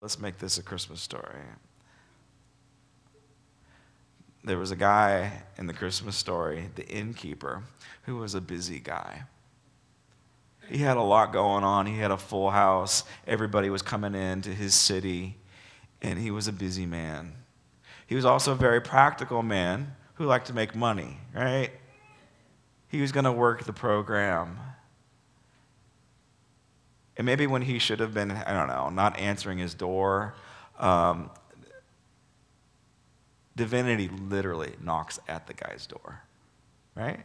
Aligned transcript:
Let's 0.00 0.18
make 0.18 0.38
this 0.38 0.58
a 0.58 0.62
Christmas 0.62 1.00
story. 1.00 1.42
There 4.44 4.58
was 4.58 4.70
a 4.70 4.76
guy 4.76 5.42
in 5.58 5.66
the 5.66 5.72
Christmas 5.72 6.16
story, 6.16 6.70
the 6.76 6.86
innkeeper, 6.88 7.64
who 8.04 8.16
was 8.16 8.34
a 8.34 8.40
busy 8.40 8.78
guy. 8.78 9.24
He 10.68 10.78
had 10.78 10.96
a 10.96 11.02
lot 11.02 11.32
going 11.32 11.64
on. 11.64 11.86
He 11.86 11.98
had 11.98 12.10
a 12.10 12.16
full 12.16 12.50
house. 12.50 13.02
Everybody 13.26 13.70
was 13.70 13.82
coming 13.82 14.14
into 14.14 14.50
his 14.50 14.74
city, 14.74 15.36
and 16.00 16.18
he 16.18 16.30
was 16.30 16.46
a 16.46 16.52
busy 16.52 16.86
man. 16.86 17.34
He 18.06 18.14
was 18.14 18.24
also 18.24 18.52
a 18.52 18.56
very 18.56 18.80
practical 18.80 19.42
man 19.42 19.96
who 20.14 20.26
liked 20.26 20.46
to 20.46 20.54
make 20.54 20.74
money, 20.74 21.18
right? 21.34 21.70
He 22.88 23.00
was 23.00 23.12
going 23.12 23.24
to 23.24 23.32
work 23.32 23.64
the 23.64 23.72
program. 23.72 24.58
And 27.18 27.26
maybe 27.26 27.48
when 27.48 27.62
he 27.62 27.80
should 27.80 27.98
have 27.98 28.14
been, 28.14 28.30
I 28.30 28.52
don't 28.54 28.68
know, 28.68 28.88
not 28.88 29.18
answering 29.18 29.58
his 29.58 29.74
door, 29.74 30.34
um, 30.78 31.30
divinity 33.56 34.08
literally 34.08 34.76
knocks 34.80 35.18
at 35.28 35.48
the 35.48 35.52
guy's 35.52 35.84
door, 35.86 36.22
right? 36.94 37.18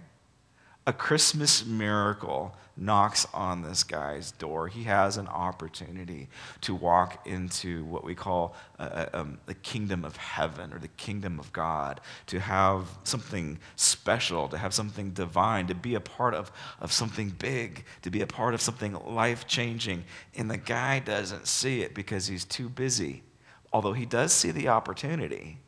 A 0.86 0.92
Christmas 0.92 1.66
miracle 1.66 2.55
knocks 2.76 3.26
on 3.34 3.62
this 3.62 3.84
guy's 3.84 4.32
door. 4.32 4.68
He 4.68 4.84
has 4.84 5.16
an 5.18 5.28
opportunity 5.28 6.28
to 6.62 6.76
walk 6.76 7.26
into 7.26 7.86
what 7.86 8.04
we 8.04 8.16
call 8.16 8.55
um, 8.80 9.38
the 9.46 9.54
kingdom 9.54 10.04
of 10.04 10.18
heaven 10.18 10.74
or 10.74 10.80
the 10.80 10.90
kingdom 10.90 11.40
of 11.40 11.54
God, 11.54 12.02
to 12.27 12.40
have 12.40 12.88
something 13.04 13.60
special, 13.76 14.50
to 14.50 14.58
have 14.58 14.74
something 14.74 15.12
divine, 15.12 15.68
to 15.68 15.76
be 15.76 15.96
a 15.96 16.02
part 16.02 16.34
of, 16.34 16.52
of 16.82 16.91
something 16.91 17.30
big, 17.30 17.86
to 18.02 18.10
be 18.10 18.22
a 18.22 18.27
part 18.27 18.54
of 18.54 18.62
something 18.62 18.94
life 19.05 19.48
changing. 19.48 20.04
And 20.36 20.50
the 20.50 20.58
guy 20.58 21.00
doesn't 21.00 21.48
see 21.48 21.82
it 21.82 21.94
because 21.94 22.27
he's 22.27 22.44
too 22.44 22.68
busy, 22.68 23.24
although 23.72 23.94
he 23.94 24.05
does 24.05 24.34
see 24.34 24.52
the 24.52 24.68
opportunity 24.68 25.60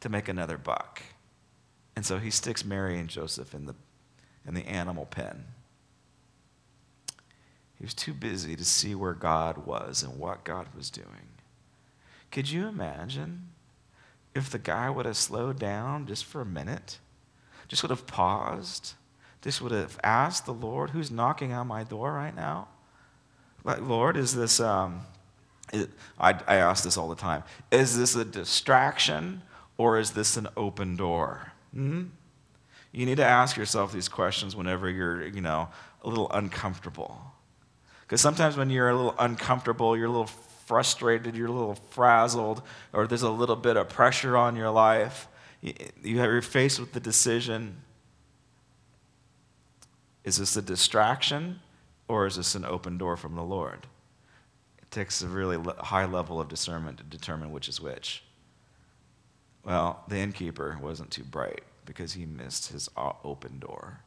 to 0.00 0.08
make 0.08 0.28
another 0.28 0.58
buck. 0.58 1.00
And 1.94 2.04
so 2.04 2.18
he 2.18 2.30
sticks 2.30 2.64
Mary 2.64 2.98
and 2.98 3.08
Joseph 3.08 3.54
in 3.54 3.66
the, 3.66 3.74
in 4.46 4.54
the 4.54 4.66
animal 4.66 5.06
pen. 5.06 5.44
He 7.78 7.84
was 7.84 7.94
too 7.94 8.12
busy 8.14 8.54
to 8.54 8.64
see 8.64 8.94
where 8.94 9.14
God 9.14 9.66
was 9.66 10.02
and 10.02 10.18
what 10.18 10.44
God 10.44 10.68
was 10.76 10.90
doing. 10.90 11.28
Could 12.30 12.50
you 12.50 12.68
imagine 12.68 13.48
if 14.34 14.50
the 14.50 14.58
guy 14.58 14.88
would 14.88 15.04
have 15.04 15.16
slowed 15.16 15.58
down 15.58 16.06
just 16.06 16.24
for 16.24 16.40
a 16.40 16.46
minute, 16.46 16.98
just 17.68 17.82
would 17.82 17.90
have 17.90 18.06
paused, 18.06 18.94
just 19.42 19.60
would 19.60 19.72
have 19.72 19.98
asked 20.02 20.46
the 20.46 20.54
Lord, 20.54 20.90
who's 20.90 21.10
knocking 21.10 21.52
on 21.52 21.66
my 21.66 21.84
door 21.84 22.12
right 22.12 22.34
now? 22.34 22.68
Like, 23.64 23.80
Lord, 23.80 24.16
is 24.16 24.34
this, 24.34 24.60
um, 24.60 25.00
it, 25.72 25.90
I, 26.18 26.38
I 26.46 26.56
ask 26.56 26.84
this 26.84 26.96
all 26.96 27.08
the 27.08 27.16
time, 27.16 27.42
is 27.70 27.98
this 27.98 28.14
a 28.14 28.24
distraction 28.24 29.42
or 29.76 29.98
is 29.98 30.12
this 30.12 30.36
an 30.36 30.48
open 30.56 30.96
door? 30.96 31.52
Hmm? 31.74 32.04
You 32.92 33.06
need 33.06 33.16
to 33.16 33.24
ask 33.24 33.56
yourself 33.56 33.92
these 33.92 34.08
questions 34.08 34.54
whenever 34.54 34.88
you're, 34.88 35.26
you 35.26 35.40
know, 35.40 35.68
a 36.02 36.08
little 36.08 36.30
uncomfortable. 36.30 37.20
Because 38.02 38.20
sometimes 38.20 38.56
when 38.56 38.68
you're 38.68 38.90
a 38.90 38.94
little 38.94 39.14
uncomfortable, 39.18 39.96
you're 39.96 40.06
a 40.06 40.10
little 40.10 40.26
frustrated, 40.66 41.34
you're 41.34 41.48
a 41.48 41.52
little 41.52 41.74
frazzled, 41.90 42.62
or 42.92 43.06
there's 43.06 43.22
a 43.22 43.30
little 43.30 43.56
bit 43.56 43.78
of 43.78 43.88
pressure 43.88 44.36
on 44.36 44.56
your 44.56 44.70
life, 44.70 45.26
you're 46.02 46.42
faced 46.42 46.78
with 46.78 46.92
the 46.92 47.00
decision 47.00 47.76
is 50.24 50.36
this 50.36 50.56
a 50.56 50.62
distraction 50.62 51.60
or 52.06 52.26
is 52.26 52.36
this 52.36 52.54
an 52.54 52.64
open 52.64 52.96
door 52.96 53.16
from 53.16 53.34
the 53.34 53.42
Lord? 53.42 53.86
It 54.80 54.90
takes 54.90 55.20
a 55.22 55.26
really 55.26 55.58
high 55.78 56.04
level 56.04 56.40
of 56.40 56.48
discernment 56.48 56.98
to 56.98 57.04
determine 57.04 57.50
which 57.50 57.68
is 57.68 57.80
which. 57.80 58.22
Well, 59.64 60.04
the 60.06 60.18
innkeeper 60.18 60.78
wasn't 60.80 61.10
too 61.10 61.24
bright 61.24 61.62
because 61.84 62.14
he 62.14 62.26
missed 62.26 62.72
his 62.72 62.88
uh, 62.96 63.12
open 63.24 63.58
door. 63.58 64.00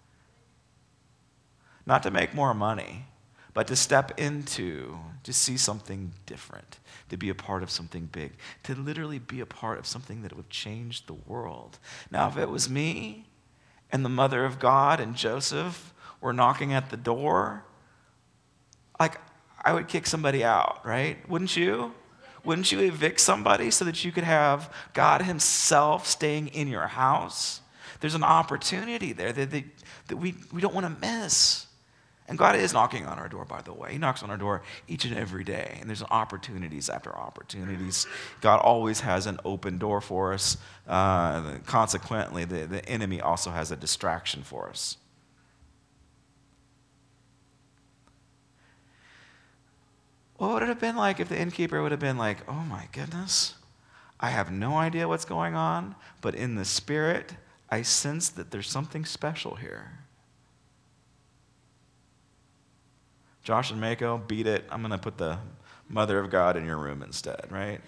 Not 1.86 2.04
to 2.04 2.12
make 2.12 2.34
more 2.34 2.54
money, 2.54 3.06
but 3.54 3.68
to 3.68 3.76
step 3.76 4.20
into, 4.20 4.98
to 5.24 5.32
see 5.32 5.56
something 5.56 6.12
different, 6.26 6.80
to 7.10 7.18
be 7.18 7.30
a 7.30 7.36
part 7.36 7.64
of 7.64 7.72
something 7.72 8.10
big, 8.12 8.34
to 8.64 8.76
literally 8.76 9.20
be 9.20 9.40
a 9.40 9.46
part 9.46 9.80
of 9.80 9.88
something 9.88 10.22
that 10.24 10.36
would 10.36 10.50
change 10.50 11.06
the 11.06 11.14
world. 11.14 11.80
Now, 12.12 12.28
if 12.28 12.38
it 12.38 12.50
was 12.50 12.70
me 12.70 13.28
and 13.92 14.04
the 14.04 14.10
mother 14.10 14.44
of 14.44 14.60
God 14.60 15.00
and 15.00 15.16
Joseph 15.16 15.94
were 16.20 16.34
knocking 16.34 16.74
at 16.74 16.90
the 16.90 16.98
door, 16.98 17.64
like 19.00 19.22
I 19.64 19.74
would 19.74 19.88
kick 19.88 20.06
somebody 20.06 20.44
out, 20.44 20.86
right? 20.86 21.18
Wouldn't 21.30 21.56
you? 21.56 21.94
Wouldn't 22.44 22.72
you 22.72 22.80
evict 22.82 23.20
somebody 23.20 23.72
so 23.72 23.86
that 23.86 24.04
you 24.04 24.12
could 24.12 24.24
have 24.24 24.72
God 24.94 25.24
Himself 25.24 26.06
staying 26.06 26.48
in 26.50 26.68
your 26.68 26.88
house? 26.88 27.62
There's 28.00 28.16
an 28.16 28.24
opportunity 28.24 29.14
there 29.14 29.32
that, 29.32 29.52
that, 29.52 29.64
that 30.08 30.18
we, 30.18 30.36
we 30.52 30.62
don't 30.62 30.74
want 30.74 30.86
to 30.86 31.08
miss. 31.08 31.68
And 32.28 32.40
God 32.40 32.56
is 32.56 32.74
knocking 32.74 33.06
on 33.06 33.20
our 33.20 33.30
door, 33.30 33.46
by 33.46 33.62
the 33.62 33.72
way. 33.72 33.92
He 33.94 33.98
knocks 34.00 34.24
on 34.24 34.32
our 34.32 34.38
door 34.38 34.64
each 34.88 35.06
and 35.06 35.16
every 35.16 35.44
day. 35.44 35.78
And 35.80 35.88
there's 35.88 36.02
opportunities 36.04 36.90
after 36.90 37.16
opportunities. 37.16 38.08
God 38.42 38.60
always 38.62 39.02
has 39.02 39.28
an 39.28 39.40
open 39.46 39.78
door 39.78 40.02
for 40.02 40.34
us. 40.34 40.58
Uh, 40.88 41.58
consequently, 41.68 42.44
the, 42.44 42.66
the 42.66 42.88
enemy 42.90 43.22
also 43.22 43.52
has 43.52 43.72
a 43.72 43.76
distraction 43.76 44.42
for 44.42 44.70
us. 44.70 44.98
What 50.38 50.52
would 50.52 50.64
it 50.64 50.68
have 50.68 50.80
been 50.80 50.98
like 50.98 51.20
if 51.20 51.30
the 51.30 51.40
innkeeper 51.40 51.82
would 51.82 51.92
have 51.92 52.00
been 52.00 52.18
like, 52.18 52.40
oh 52.50 52.66
my 52.68 52.88
goodness, 52.92 53.54
I 54.20 54.32
have 54.32 54.52
no 54.52 54.76
idea 54.76 55.08
what's 55.08 55.26
going 55.26 55.56
on, 55.56 55.96
but 56.22 56.36
in 56.36 56.56
the 56.56 56.66
spirit, 56.66 57.36
I 57.70 57.82
sense 57.82 58.30
that 58.30 58.52
there's 58.52 58.70
something 58.70 59.06
special 59.06 59.56
here. 59.56 60.00
Josh 63.44 63.72
and 63.72 63.80
Mako, 63.80 64.18
beat 64.18 64.48
it. 64.48 64.66
I'm 64.72 64.82
going 64.82 64.92
to 64.92 64.98
put 64.98 65.18
the 65.18 65.38
Mother 65.88 66.20
of 66.20 66.32
God 66.32 66.58
in 66.58 66.66
your 66.66 66.78
room 66.78 67.04
instead, 67.04 67.46
right? 67.52 67.80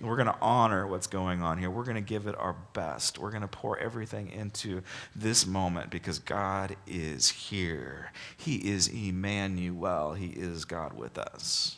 We're 0.00 0.16
going 0.16 0.28
to 0.28 0.36
honor 0.40 0.86
what's 0.86 1.06
going 1.06 1.42
on 1.42 1.58
here. 1.58 1.70
We're 1.70 1.84
going 1.84 1.96
to 1.96 2.00
give 2.00 2.26
it 2.26 2.34
our 2.38 2.56
best. 2.72 3.18
We're 3.18 3.30
going 3.30 3.42
to 3.42 3.48
pour 3.48 3.78
everything 3.78 4.30
into 4.30 4.80
this 5.14 5.46
moment 5.46 5.90
because 5.90 6.18
God 6.18 6.74
is 6.86 7.28
here. 7.28 8.10
He 8.38 8.56
is 8.56 8.88
Emmanuel. 8.88 10.14
He 10.14 10.28
is 10.28 10.64
God 10.64 10.94
with 10.94 11.18
us. 11.18 11.76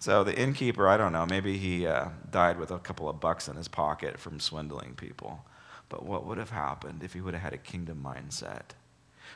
So 0.00 0.24
the 0.24 0.36
innkeeper, 0.36 0.88
I 0.88 0.96
don't 0.96 1.12
know, 1.12 1.26
maybe 1.26 1.56
he 1.56 1.86
uh, 1.86 2.08
died 2.30 2.58
with 2.58 2.72
a 2.72 2.78
couple 2.78 3.08
of 3.08 3.20
bucks 3.20 3.46
in 3.48 3.56
his 3.56 3.68
pocket 3.68 4.18
from 4.18 4.40
swindling 4.40 4.94
people. 4.94 5.44
But 5.88 6.04
what 6.04 6.26
would 6.26 6.38
have 6.38 6.50
happened 6.50 7.02
if 7.02 7.12
he 7.12 7.20
would 7.20 7.34
have 7.34 7.42
had 7.42 7.52
a 7.52 7.58
kingdom 7.58 8.02
mindset? 8.04 8.72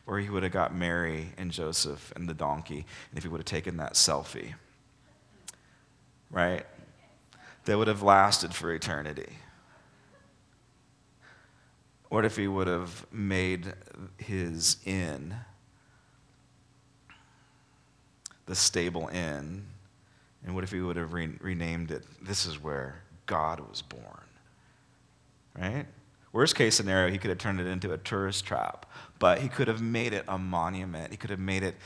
where 0.05 0.19
he 0.19 0.29
would 0.29 0.43
have 0.43 0.53
got 0.53 0.75
Mary 0.75 1.33
and 1.39 1.51
Joseph 1.51 2.13
and 2.17 2.29
the 2.29 2.35
donkey, 2.35 2.85
and 3.11 3.19
if 3.19 3.23
he 3.23 3.29
would 3.29 3.41
have 3.41 3.47
taken 3.47 3.77
that 3.79 3.95
selfie, 3.95 4.55
right? 6.31 6.67
That 7.65 7.79
would 7.79 7.89
have 7.89 8.03
lasted 8.03 8.55
for 8.55 8.73
eternity. 8.73 9.39
What 12.09 12.25
if 12.25 12.37
he 12.37 12.47
would 12.47 12.67
have 12.67 13.07
made 13.11 13.73
his 14.19 14.77
inn 14.85 15.37
the 18.47 18.55
stable 18.55 19.09
inn? 19.09 19.67
And 20.45 20.55
what 20.55 20.65
if 20.65 20.71
he 20.71 20.81
would 20.81 20.97
have 20.97 21.13
re- 21.13 21.39
renamed 21.41 21.91
it, 21.91 22.05
This 22.23 22.47
is 22.47 22.63
where 22.63 23.03
God 23.27 23.61
was 23.61 23.83
born? 23.83 24.03
Right? 25.59 25.87
Worst 26.33 26.57
case 26.57 26.75
scenario, 26.75 27.13
he 27.13 27.19
could 27.19 27.31
have 27.31 27.39
turned 27.39 27.61
it 27.61 27.67
into 27.67 27.93
a 27.93 27.99
tourist 27.99 28.45
trap, 28.45 28.87
but 29.21 29.39
he 29.39 29.49
could 29.49 29.69
have 29.69 29.81
made 29.81 30.13
it 30.13 30.25
a 30.27 30.37
monument. 30.37 31.13
He 31.13 31.17
could 31.17 31.31
have 31.31 31.39
made 31.39 31.63
it, 31.63 31.77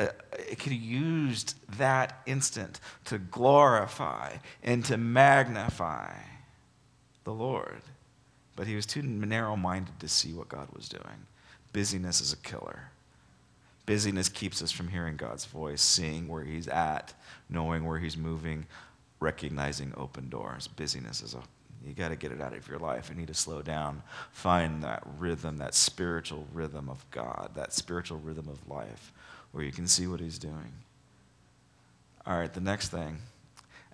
uh, 0.00 0.06
it 0.38 0.58
could 0.58 0.72
have 0.72 0.80
used 0.80 1.54
that 1.76 2.22
instant 2.24 2.80
to 3.04 3.18
glorify 3.18 4.32
and 4.62 4.82
to 4.86 4.96
magnify 4.96 6.14
the 7.24 7.32
Lord. 7.32 7.82
But 8.56 8.66
he 8.66 8.74
was 8.74 8.86
too 8.86 9.02
narrow 9.02 9.56
minded 9.56 10.00
to 10.00 10.08
see 10.08 10.32
what 10.32 10.48
God 10.48 10.68
was 10.74 10.88
doing. 10.88 11.26
Busyness 11.74 12.22
is 12.22 12.32
a 12.32 12.38
killer. 12.38 12.90
Busyness 13.88 14.28
keeps 14.28 14.60
us 14.60 14.70
from 14.70 14.88
hearing 14.88 15.16
God's 15.16 15.46
voice, 15.46 15.80
seeing 15.80 16.28
where 16.28 16.44
He's 16.44 16.68
at, 16.68 17.14
knowing 17.48 17.86
where 17.86 17.98
He's 17.98 18.18
moving, 18.18 18.66
recognizing 19.18 19.94
open 19.96 20.28
doors. 20.28 20.68
Busyness 20.68 21.22
is 21.22 21.32
a 21.32 21.40
you 21.86 21.94
got 21.94 22.08
to 22.08 22.16
get 22.16 22.30
it 22.30 22.40
out 22.42 22.54
of 22.54 22.68
your 22.68 22.78
life. 22.78 23.08
You 23.08 23.14
need 23.14 23.28
to 23.28 23.34
slow 23.34 23.62
down, 23.62 24.02
find 24.30 24.82
that 24.82 25.02
rhythm, 25.16 25.56
that 25.58 25.74
spiritual 25.74 26.46
rhythm 26.52 26.90
of 26.90 27.08
God, 27.10 27.52
that 27.54 27.72
spiritual 27.72 28.18
rhythm 28.18 28.46
of 28.48 28.68
life 28.68 29.10
where 29.52 29.64
you 29.64 29.72
can 29.72 29.86
see 29.86 30.06
what 30.06 30.20
He's 30.20 30.38
doing. 30.38 30.72
All 32.26 32.38
right, 32.38 32.52
the 32.52 32.60
next 32.60 32.88
thing 32.88 33.18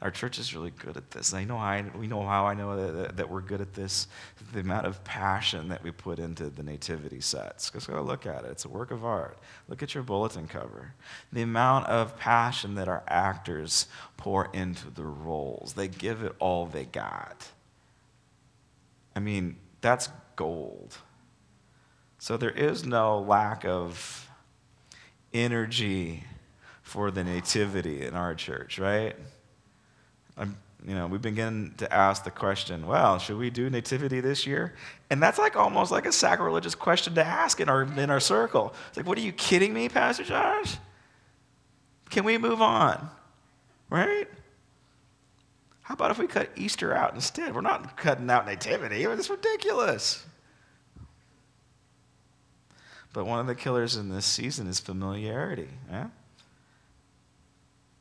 Our 0.02 0.10
church 0.10 0.38
is 0.38 0.54
really 0.54 0.70
good 0.70 0.96
at 0.96 1.10
this. 1.10 1.32
I 1.32 1.44
know 1.44 1.56
I, 1.56 1.84
we 1.96 2.06
know 2.06 2.26
how 2.26 2.46
I 2.46 2.54
know 2.54 2.92
that, 2.92 3.16
that, 3.16 3.30
we're 3.30 3.40
good 3.40 3.60
at 3.60 3.74
this. 3.74 4.06
The 4.52 4.60
amount 4.60 4.86
of 4.86 5.02
passion 5.04 5.68
that 5.68 5.82
we 5.82 5.92
put 5.92 6.18
into 6.18 6.50
the 6.50 6.62
nativity 6.62 7.20
sets. 7.20 7.70
Just 7.70 7.88
go 7.88 8.02
look 8.02 8.26
at 8.26 8.44
it. 8.44 8.50
It's 8.50 8.64
a 8.64 8.68
work 8.68 8.90
of 8.90 9.04
art. 9.04 9.38
Look 9.68 9.82
at 9.82 9.94
your 9.94 10.02
bulletin 10.02 10.46
cover. 10.46 10.92
The 11.32 11.42
amount 11.42 11.86
of 11.86 12.18
passion 12.18 12.74
that 12.74 12.88
our 12.88 13.02
actors 13.08 13.86
pour 14.16 14.50
into 14.52 14.90
the 14.90 15.04
roles. 15.04 15.72
They 15.74 15.88
give 15.88 16.22
it 16.22 16.34
all 16.38 16.66
they 16.66 16.84
got. 16.84 17.48
I 19.16 19.20
mean, 19.20 19.56
that's 19.80 20.08
gold. 20.36 20.98
So 22.18 22.36
there 22.36 22.50
is 22.50 22.84
no 22.84 23.20
lack 23.20 23.64
of 23.64 24.28
energy 25.32 26.24
for 26.82 27.10
the 27.10 27.24
nativity 27.24 28.04
in 28.04 28.14
our 28.14 28.34
church, 28.34 28.78
right? 28.78 29.16
I'm, 30.36 30.56
you 30.86 30.94
know, 30.94 31.06
we 31.06 31.18
begin 31.18 31.74
to 31.78 31.92
ask 31.92 32.24
the 32.24 32.30
question, 32.30 32.86
well, 32.86 33.18
should 33.18 33.38
we 33.38 33.50
do 33.50 33.70
nativity 33.70 34.20
this 34.20 34.46
year? 34.46 34.74
And 35.10 35.22
that's 35.22 35.38
like 35.38 35.56
almost 35.56 35.90
like 35.90 36.06
a 36.06 36.12
sacrilegious 36.12 36.74
question 36.74 37.14
to 37.14 37.24
ask 37.24 37.60
in 37.60 37.68
our, 37.68 37.84
in 37.84 38.10
our 38.10 38.20
circle. 38.20 38.74
It's 38.88 38.96
like, 38.96 39.06
what 39.06 39.16
are 39.16 39.22
you 39.22 39.32
kidding 39.32 39.72
me, 39.72 39.88
Pastor 39.88 40.24
Josh? 40.24 40.76
Can 42.10 42.24
we 42.24 42.36
move 42.36 42.60
on? 42.60 43.08
Right? 43.88 44.28
How 45.82 45.94
about 45.94 46.10
if 46.10 46.18
we 46.18 46.26
cut 46.26 46.50
Easter 46.56 46.94
out 46.94 47.14
instead? 47.14 47.54
We're 47.54 47.60
not 47.60 47.96
cutting 47.96 48.28
out 48.30 48.46
nativity. 48.46 49.04
It's 49.04 49.30
ridiculous. 49.30 50.24
But 53.12 53.26
one 53.26 53.38
of 53.38 53.46
the 53.46 53.54
killers 53.54 53.96
in 53.96 54.08
this 54.08 54.26
season 54.26 54.66
is 54.66 54.80
familiarity. 54.80 55.68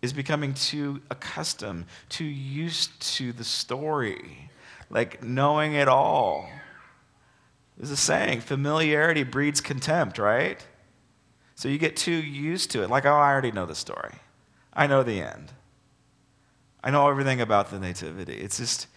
Is 0.03 0.11
becoming 0.11 0.53
too 0.53 1.01
accustomed, 1.09 1.85
too 2.09 2.25
used 2.25 2.99
to 3.15 3.31
the 3.31 3.43
story, 3.45 4.51
like 4.89 5.23
knowing 5.23 5.73
it 5.75 5.87
all. 5.87 6.49
There's 7.77 7.89
a 7.89 7.95
saying 7.95 8.41
familiarity 8.41 9.23
breeds 9.23 9.61
contempt, 9.61 10.17
right? 10.17 10.63
So 11.55 11.69
you 11.69 11.77
get 11.77 11.95
too 11.95 12.11
used 12.11 12.69
to 12.71 12.83
it. 12.83 12.89
Like, 12.89 13.05
oh, 13.05 13.13
I 13.13 13.31
already 13.31 13.53
know 13.53 13.65
the 13.65 13.75
story, 13.75 14.15
I 14.73 14.87
know 14.87 15.03
the 15.03 15.21
end, 15.21 15.53
I 16.83 16.91
know 16.91 17.09
everything 17.09 17.39
about 17.39 17.71
the 17.71 17.79
Nativity. 17.79 18.33
It's 18.33 18.57
just. 18.57 18.87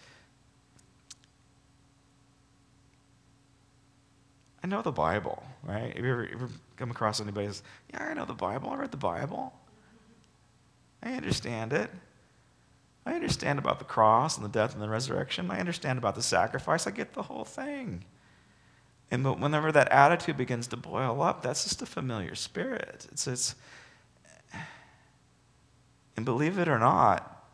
I 4.61 4.67
know 4.67 4.81
the 4.81 4.91
Bible, 4.91 5.41
right? 5.63 5.95
Have 5.95 6.03
you 6.03 6.11
ever, 6.11 6.27
ever 6.33 6.49
come 6.75 6.91
across 6.91 7.21
anybody 7.21 7.47
who's, 7.47 7.63
yeah, 7.93 8.03
I 8.03 8.13
know 8.13 8.25
the 8.25 8.33
Bible. 8.33 8.71
I 8.71 8.75
read 8.75 8.91
the 8.91 8.97
Bible. 8.97 9.53
I 11.03 11.13
understand 11.13 11.73
it. 11.73 11.89
I 13.05 13.13
understand 13.13 13.57
about 13.59 13.79
the 13.79 13.85
cross 13.85 14.35
and 14.35 14.45
the 14.45 14.49
death 14.49 14.73
and 14.73 14.81
the 14.81 14.89
resurrection. 14.89 15.49
I 15.49 15.59
understand 15.59 15.97
about 15.97 16.15
the 16.15 16.21
sacrifice. 16.21 16.87
I 16.87 16.91
get 16.91 17.13
the 17.13 17.23
whole 17.23 17.45
thing. 17.45 18.03
And 19.09 19.23
but 19.23 19.39
whenever 19.39 19.71
that 19.71 19.89
attitude 19.91 20.35
begins 20.35 20.67
to 20.67 20.77
boil 20.77 21.21
up, 21.21 21.41
that's 21.41 21.63
just 21.63 21.81
a 21.81 21.85
familiar 21.85 22.35
spirit. 22.35 23.07
It's, 23.11 23.25
it's 23.27 23.55
and 26.17 26.25
believe 26.25 26.57
it 26.57 26.67
or 26.67 26.79
not, 26.79 27.45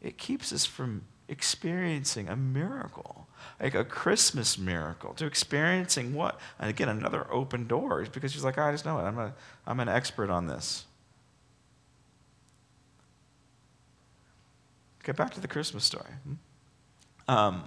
it 0.00 0.16
keeps 0.16 0.52
us 0.52 0.64
from 0.64 1.02
experiencing 1.28 2.28
a 2.28 2.34
miracle, 2.34 3.28
like 3.60 3.74
a 3.74 3.84
Christmas 3.84 4.58
miracle, 4.58 5.12
to 5.14 5.26
experiencing 5.26 6.14
what? 6.14 6.40
And 6.58 6.70
again, 6.70 6.88
another 6.88 7.26
open 7.30 7.66
door, 7.66 8.04
because 8.10 8.32
she's 8.32 8.44
like, 8.44 8.56
I 8.56 8.72
just 8.72 8.86
know 8.86 8.98
it. 8.98 9.02
I'm, 9.02 9.18
a, 9.18 9.34
I'm 9.66 9.78
an 9.78 9.88
expert 9.88 10.30
on 10.30 10.46
this. 10.46 10.86
Okay, 15.08 15.16
back 15.16 15.32
to 15.32 15.40
the 15.40 15.48
Christmas 15.48 15.84
story. 15.84 16.10
Um, 17.28 17.64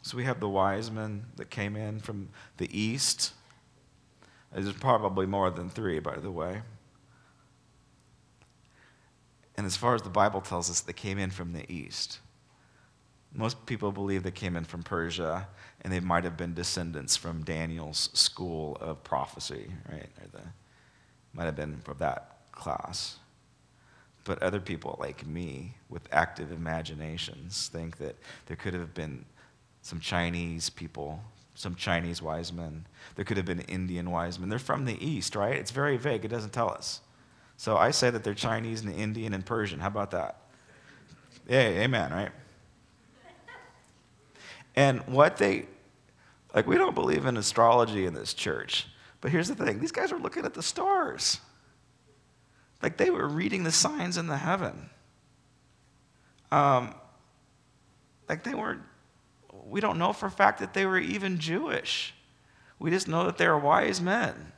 so 0.00 0.16
we 0.16 0.22
have 0.22 0.38
the 0.38 0.48
wise 0.48 0.92
men 0.92 1.24
that 1.34 1.50
came 1.50 1.74
in 1.74 1.98
from 1.98 2.28
the 2.58 2.68
east. 2.70 3.32
There's 4.52 4.72
probably 4.74 5.26
more 5.26 5.50
than 5.50 5.70
three, 5.70 5.98
by 5.98 6.18
the 6.18 6.30
way. 6.30 6.62
And 9.56 9.66
as 9.66 9.76
far 9.76 9.96
as 9.96 10.02
the 10.02 10.08
Bible 10.08 10.40
tells 10.40 10.70
us, 10.70 10.80
they 10.82 10.92
came 10.92 11.18
in 11.18 11.30
from 11.30 11.52
the 11.52 11.68
east. 11.72 12.20
Most 13.32 13.66
people 13.66 13.90
believe 13.90 14.22
they 14.22 14.30
came 14.30 14.54
in 14.54 14.62
from 14.62 14.84
Persia, 14.84 15.48
and 15.80 15.92
they 15.92 15.98
might 15.98 16.22
have 16.22 16.36
been 16.36 16.54
descendants 16.54 17.16
from 17.16 17.42
Daniel's 17.42 18.08
school 18.12 18.76
of 18.80 19.02
prophecy, 19.02 19.72
right? 19.90 20.10
Or 20.20 20.28
the, 20.30 20.42
might 21.32 21.46
have 21.46 21.56
been 21.56 21.80
from 21.80 21.98
that 21.98 22.52
class. 22.52 23.16
But 24.24 24.42
other 24.42 24.60
people 24.60 24.96
like 24.98 25.26
me 25.26 25.74
with 25.88 26.08
active 26.10 26.50
imaginations 26.50 27.68
think 27.72 27.98
that 27.98 28.16
there 28.46 28.56
could 28.56 28.74
have 28.74 28.94
been 28.94 29.26
some 29.82 30.00
Chinese 30.00 30.70
people, 30.70 31.20
some 31.54 31.74
Chinese 31.74 32.22
wise 32.22 32.52
men. 32.52 32.86
There 33.16 33.24
could 33.24 33.36
have 33.36 33.44
been 33.46 33.60
Indian 33.60 34.10
wise 34.10 34.38
men. 34.38 34.48
They're 34.48 34.58
from 34.58 34.86
the 34.86 35.06
East, 35.06 35.36
right? 35.36 35.54
It's 35.54 35.70
very 35.70 35.98
vague, 35.98 36.24
it 36.24 36.28
doesn't 36.28 36.54
tell 36.54 36.70
us. 36.70 37.00
So 37.56 37.76
I 37.76 37.90
say 37.90 38.10
that 38.10 38.24
they're 38.24 38.34
Chinese 38.34 38.80
and 38.82 38.94
Indian 38.94 39.34
and 39.34 39.44
Persian. 39.44 39.78
How 39.78 39.88
about 39.88 40.10
that? 40.12 40.40
Yeah, 41.46 41.60
amen, 41.60 42.12
right? 42.12 42.30
And 44.74 45.06
what 45.06 45.36
they, 45.36 45.66
like, 46.54 46.66
we 46.66 46.76
don't 46.76 46.94
believe 46.94 47.26
in 47.26 47.36
astrology 47.36 48.06
in 48.06 48.14
this 48.14 48.34
church. 48.34 48.86
But 49.20 49.30
here's 49.30 49.48
the 49.48 49.54
thing 49.54 49.78
these 49.78 49.92
guys 49.92 50.10
are 50.12 50.18
looking 50.18 50.44
at 50.44 50.54
the 50.54 50.62
stars. 50.62 51.40
Like 52.84 52.98
they 52.98 53.08
were 53.08 53.26
reading 53.26 53.64
the 53.64 53.72
signs 53.72 54.18
in 54.18 54.26
the 54.26 54.36
heaven. 54.36 54.90
Um, 56.52 56.94
like 58.28 58.44
they 58.44 58.52
weren't, 58.52 58.82
we 59.64 59.80
don't 59.80 59.98
know 59.98 60.12
for 60.12 60.26
a 60.26 60.30
fact 60.30 60.58
that 60.58 60.74
they 60.74 60.84
were 60.84 60.98
even 60.98 61.38
Jewish. 61.38 62.12
We 62.78 62.90
just 62.90 63.08
know 63.08 63.24
that 63.24 63.38
they 63.38 63.48
were 63.48 63.58
wise 63.58 64.02
men. 64.02 64.52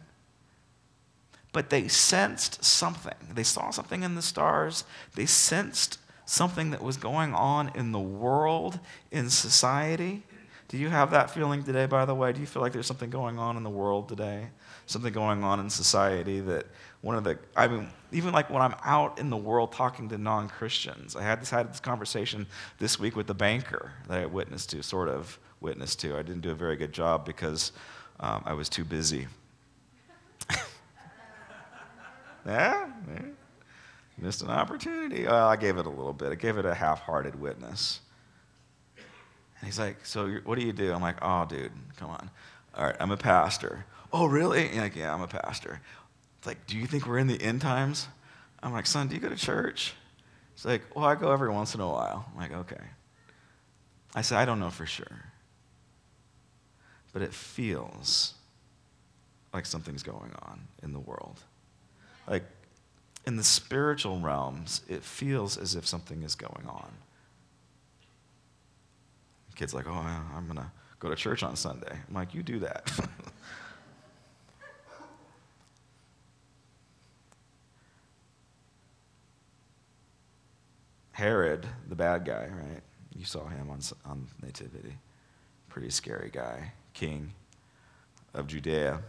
But 1.52 1.70
they 1.70 1.87
sensed 1.87 2.64
something. 2.64 3.14
They 3.32 3.44
saw 3.44 3.70
something 3.70 4.02
in 4.02 4.17
the 4.17 4.23
stars. 4.23 4.82
They 5.14 5.26
sensed 5.26 6.00
something 6.25 6.73
that 6.73 6.82
was 6.82 6.96
going 6.96 7.32
on 7.32 7.70
in 7.76 7.93
the 7.93 8.00
world, 8.00 8.81
in 9.12 9.31
society. 9.31 10.25
Do 10.68 10.78
you 10.78 10.88
have 10.88 11.12
that 11.12 11.30
feeling 11.30 11.62
today, 11.62 11.86
by 11.86 12.04
the 12.04 12.14
way? 12.14 12.32
Do 12.32 12.40
you 12.40 12.46
feel 12.46 12.60
like 12.60 12.72
there's 12.72 12.86
something 12.86 13.10
going 13.10 13.38
on 13.38 13.56
in 13.56 13.62
the 13.62 13.70
world 13.70 14.08
today? 14.08 14.48
Something 14.86 15.12
going 15.12 15.44
on 15.44 15.60
in 15.60 15.70
society 15.70 16.40
that 16.40 16.66
one 17.02 17.14
of 17.14 17.22
the, 17.22 17.38
I 17.54 17.68
mean, 17.68 17.88
even 18.10 18.32
like 18.32 18.50
when 18.50 18.62
I'm 18.62 18.74
out 18.84 19.20
in 19.20 19.30
the 19.30 19.36
world 19.36 19.70
talking 19.70 20.08
to 20.08 20.18
non 20.18 20.48
Christians, 20.48 21.14
I 21.14 21.22
had 21.22 21.40
this, 21.40 21.50
had 21.50 21.70
this 21.70 21.78
conversation 21.78 22.46
this 22.78 22.98
week 22.98 23.14
with 23.14 23.28
the 23.28 23.34
banker 23.34 23.92
that 24.08 24.18
I 24.18 24.26
witnessed 24.26 24.70
to, 24.70 24.82
sort 24.82 25.08
of 25.08 25.38
witnessed 25.60 26.00
to. 26.00 26.16
I 26.16 26.22
didn't 26.22 26.40
do 26.40 26.50
a 26.50 26.54
very 26.54 26.76
good 26.76 26.92
job 26.92 27.24
because 27.24 27.70
um, 28.18 28.42
I 28.44 28.52
was 28.52 28.68
too 28.68 28.84
busy. 28.84 29.28
yeah, 32.44 32.90
yeah, 33.08 33.23
missed 34.18 34.42
an 34.42 34.50
opportunity. 34.50 35.26
Well, 35.26 35.46
I 35.46 35.54
gave 35.54 35.78
it 35.78 35.87
a 35.87 35.90
little 35.90 36.12
bit, 36.12 36.32
I 36.32 36.35
gave 36.35 36.58
it 36.58 36.64
a 36.64 36.75
half 36.75 37.00
hearted 37.02 37.40
witness. 37.40 38.00
And 39.60 39.66
he's 39.66 39.78
like, 39.78 40.04
So 40.04 40.28
what 40.44 40.58
do 40.58 40.64
you 40.64 40.72
do? 40.72 40.92
I'm 40.92 41.02
like, 41.02 41.16
Oh, 41.22 41.46
dude, 41.48 41.72
come 41.96 42.10
on. 42.10 42.30
All 42.75 42.84
right, 42.84 42.96
I'm 43.00 43.10
a 43.10 43.16
pastor. 43.16 43.84
Oh, 44.12 44.26
really? 44.26 44.76
Like, 44.78 44.96
Yeah, 44.96 45.12
I'm 45.14 45.22
a 45.22 45.28
pastor. 45.28 45.80
It's 46.38 46.46
like, 46.46 46.66
Do 46.66 46.76
you 46.76 46.86
think 46.86 47.06
we're 47.06 47.18
in 47.18 47.26
the 47.26 47.40
end 47.40 47.60
times? 47.60 48.08
I'm 48.62 48.72
like, 48.72 48.86
Son, 48.86 49.08
do 49.08 49.14
you 49.14 49.20
go 49.20 49.28
to 49.28 49.36
church? 49.36 49.94
He's 50.54 50.64
like, 50.64 50.82
Well, 50.94 51.04
I 51.04 51.14
go 51.14 51.32
every 51.32 51.50
once 51.50 51.75
in 51.75 51.80
a 51.80 51.88
while. 51.88 52.26
I'm 52.32 52.40
like, 52.40 52.52
Okay. 52.52 52.84
I 54.14 54.22
said, 54.22 54.38
I 54.38 54.44
don't 54.44 54.60
know 54.60 54.70
for 54.70 54.86
sure. 54.86 55.25
But 57.12 57.22
it 57.22 57.32
feels 57.32 58.34
like 59.52 59.66
something's 59.66 60.02
going 60.02 60.32
on 60.42 60.68
in 60.82 60.92
the 60.92 60.98
world. 60.98 61.40
Like, 62.28 62.44
in 63.26 63.36
the 63.36 63.44
spiritual 63.44 64.20
realms, 64.20 64.82
it 64.88 65.02
feels 65.02 65.58
as 65.58 65.75
if 65.75 65.86
something 65.86 66.22
is 66.22 66.34
going 66.34 66.66
on 66.68 66.92
kid's 69.56 69.75
like, 69.75 69.88
oh, 69.88 70.06
I'm 70.36 70.44
going 70.44 70.58
to 70.58 70.70
go 71.00 71.08
to 71.08 71.16
church 71.16 71.42
on 71.42 71.56
Sunday. 71.56 71.98
I'm 72.08 72.14
like, 72.14 72.34
you 72.34 72.42
do 72.42 72.60
that. 72.60 72.92
Herod, 81.12 81.66
the 81.88 81.96
bad 81.96 82.26
guy, 82.26 82.46
right? 82.52 82.82
You 83.16 83.25
saw 83.25 83.48
him 83.48 83.70
on, 83.70 83.80
on 84.04 84.26
Nativity. 84.42 84.98
Pretty 85.70 85.88
scary 85.88 86.30
guy, 86.30 86.72
king 86.92 87.32
of 88.34 88.46
Judea. 88.46 89.00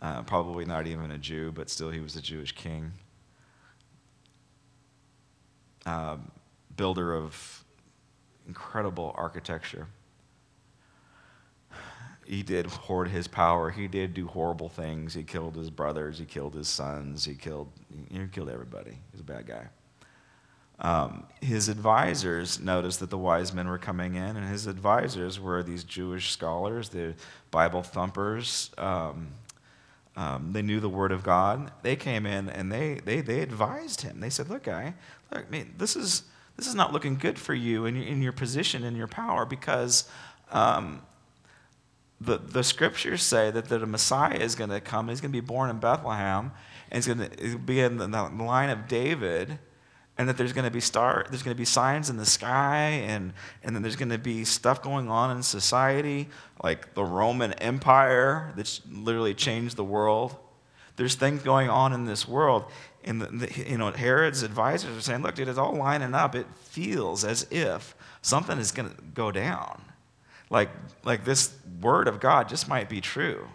Uh, 0.00 0.22
probably 0.22 0.64
not 0.64 0.86
even 0.86 1.10
a 1.10 1.18
Jew, 1.18 1.52
but 1.52 1.68
still 1.68 1.90
he 1.90 2.00
was 2.00 2.16
a 2.16 2.22
Jewish 2.22 2.52
king. 2.52 2.92
Um, 5.84 6.30
builder 6.74 7.14
of 7.14 7.64
incredible 8.46 9.14
architecture. 9.16 9.86
he 12.26 12.42
did 12.42 12.66
hoard 12.66 13.08
his 13.08 13.28
power. 13.28 13.70
He 13.70 13.88
did 13.88 14.14
do 14.14 14.26
horrible 14.26 14.68
things. 14.68 15.14
He 15.14 15.22
killed 15.22 15.56
his 15.56 15.70
brothers. 15.70 16.18
He 16.18 16.24
killed 16.24 16.54
his 16.54 16.68
sons. 16.68 17.24
He 17.24 17.34
killed, 17.34 17.70
he 18.10 18.26
killed 18.28 18.50
everybody. 18.50 18.98
He's 19.12 19.20
a 19.20 19.24
bad 19.24 19.46
guy. 19.46 19.68
Um, 20.78 21.24
his 21.40 21.68
advisors 21.68 22.60
noticed 22.60 23.00
that 23.00 23.08
the 23.08 23.16
wise 23.16 23.52
men 23.54 23.66
were 23.66 23.78
coming 23.78 24.14
in, 24.14 24.36
and 24.36 24.46
his 24.46 24.66
advisors 24.66 25.40
were 25.40 25.62
these 25.62 25.84
Jewish 25.84 26.30
scholars, 26.32 26.90
the 26.90 27.14
Bible 27.50 27.82
thumpers. 27.82 28.70
Um, 28.76 29.28
um, 30.16 30.52
they 30.52 30.62
knew 30.62 30.80
the 30.80 30.88
Word 30.88 31.12
of 31.12 31.22
God. 31.22 31.70
They 31.82 31.96
came 31.96 32.24
in 32.24 32.48
and 32.48 32.72
they, 32.72 32.94
they, 33.04 33.20
they 33.20 33.40
advised 33.40 34.00
him. 34.00 34.20
They 34.20 34.30
said, 34.30 34.48
Look, 34.48 34.64
guy, 34.64 34.94
look, 35.32 35.50
man, 35.50 35.74
this 35.76 35.94
is, 35.94 36.24
this 36.56 36.66
is 36.66 36.74
not 36.74 36.92
looking 36.92 37.16
good 37.16 37.38
for 37.38 37.54
you 37.54 37.86
in 37.86 37.96
in 37.96 38.22
your 38.22 38.32
position, 38.32 38.84
in 38.84 38.96
your 38.96 39.08
power, 39.08 39.44
because 39.44 40.08
um, 40.50 41.02
the, 42.20 42.38
the 42.38 42.64
scriptures 42.64 43.22
say 43.22 43.50
that, 43.50 43.68
that 43.68 43.82
a 43.82 43.86
Messiah 43.86 44.36
is 44.36 44.54
going 44.54 44.70
to 44.70 44.80
come. 44.80 45.08
He's 45.08 45.20
going 45.20 45.32
to 45.32 45.40
be 45.40 45.46
born 45.46 45.68
in 45.68 45.78
Bethlehem, 45.78 46.52
and 46.90 47.04
he's 47.04 47.12
going 47.12 47.30
to 47.30 47.58
be 47.58 47.80
in 47.80 47.98
the, 47.98 48.06
the 48.06 48.42
line 48.42 48.70
of 48.70 48.88
David 48.88 49.58
and 50.18 50.28
that 50.28 50.36
there's 50.36 50.52
going 50.52 50.64
to 50.64 50.70
be 50.70 50.80
star 50.80 51.26
there's 51.28 51.42
going 51.42 51.54
to 51.54 51.58
be 51.58 51.64
signs 51.64 52.10
in 52.10 52.16
the 52.16 52.26
sky 52.26 53.02
and 53.06 53.32
and 53.62 53.74
then 53.74 53.82
there's 53.82 53.96
going 53.96 54.08
to 54.08 54.18
be 54.18 54.44
stuff 54.44 54.82
going 54.82 55.08
on 55.10 55.34
in 55.36 55.42
society 55.42 56.28
like 56.62 56.94
the 56.94 57.04
roman 57.04 57.52
empire 57.54 58.52
that's 58.56 58.80
literally 58.90 59.34
changed 59.34 59.76
the 59.76 59.84
world 59.84 60.36
there's 60.96 61.14
things 61.14 61.42
going 61.42 61.68
on 61.68 61.92
in 61.92 62.06
this 62.06 62.26
world 62.26 62.64
and 63.06 63.22
the, 63.22 63.64
you 63.68 63.78
know 63.78 63.90
herod's 63.90 64.42
advisors 64.42 64.96
are 64.96 65.00
saying 65.00 65.22
look 65.22 65.34
dude 65.34 65.48
it's 65.48 65.58
all 65.58 65.74
lining 65.74 66.14
up 66.14 66.34
it 66.34 66.46
feels 66.56 67.24
as 67.24 67.46
if 67.50 67.94
something 68.20 68.58
is 68.58 68.72
going 68.72 68.88
to 68.88 69.02
go 69.14 69.30
down 69.30 69.80
like 70.50 70.68
like 71.04 71.24
this 71.24 71.54
word 71.80 72.08
of 72.08 72.20
god 72.20 72.48
just 72.48 72.68
might 72.68 72.88
be 72.88 73.00
true 73.00 73.48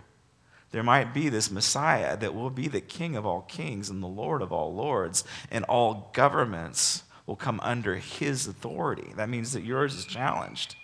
there 0.72 0.84
might 0.84 1.13
be 1.13 1.29
this 1.29 1.51
Messiah 1.51 2.17
that 2.17 2.34
will 2.34 2.50
be 2.50 2.67
the 2.67 2.81
King 2.81 3.15
of 3.15 3.25
all 3.25 3.41
kings 3.41 3.89
and 3.89 4.01
the 4.01 4.08
Lord 4.08 4.41
of 4.41 4.51
all 4.51 4.74
lords, 4.74 5.24
and 5.51 5.65
all 5.65 6.10
governments 6.13 7.03
will 7.25 7.36
come 7.36 7.60
under 7.62 7.96
his 7.96 8.48
authority. 8.48 9.12
That 9.15 9.29
means 9.29 9.51
that 9.53 9.63
yours 9.63 9.96
is 9.96 10.05
challenged. 10.05 10.75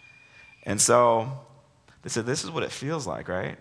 And 0.63 0.81
so 0.81 1.31
they 2.03 2.09
said, 2.09 2.25
This 2.25 2.43
is 2.43 2.51
what 2.51 2.63
it 2.63 2.71
feels 2.71 3.07
like, 3.07 3.29
right? 3.29 3.57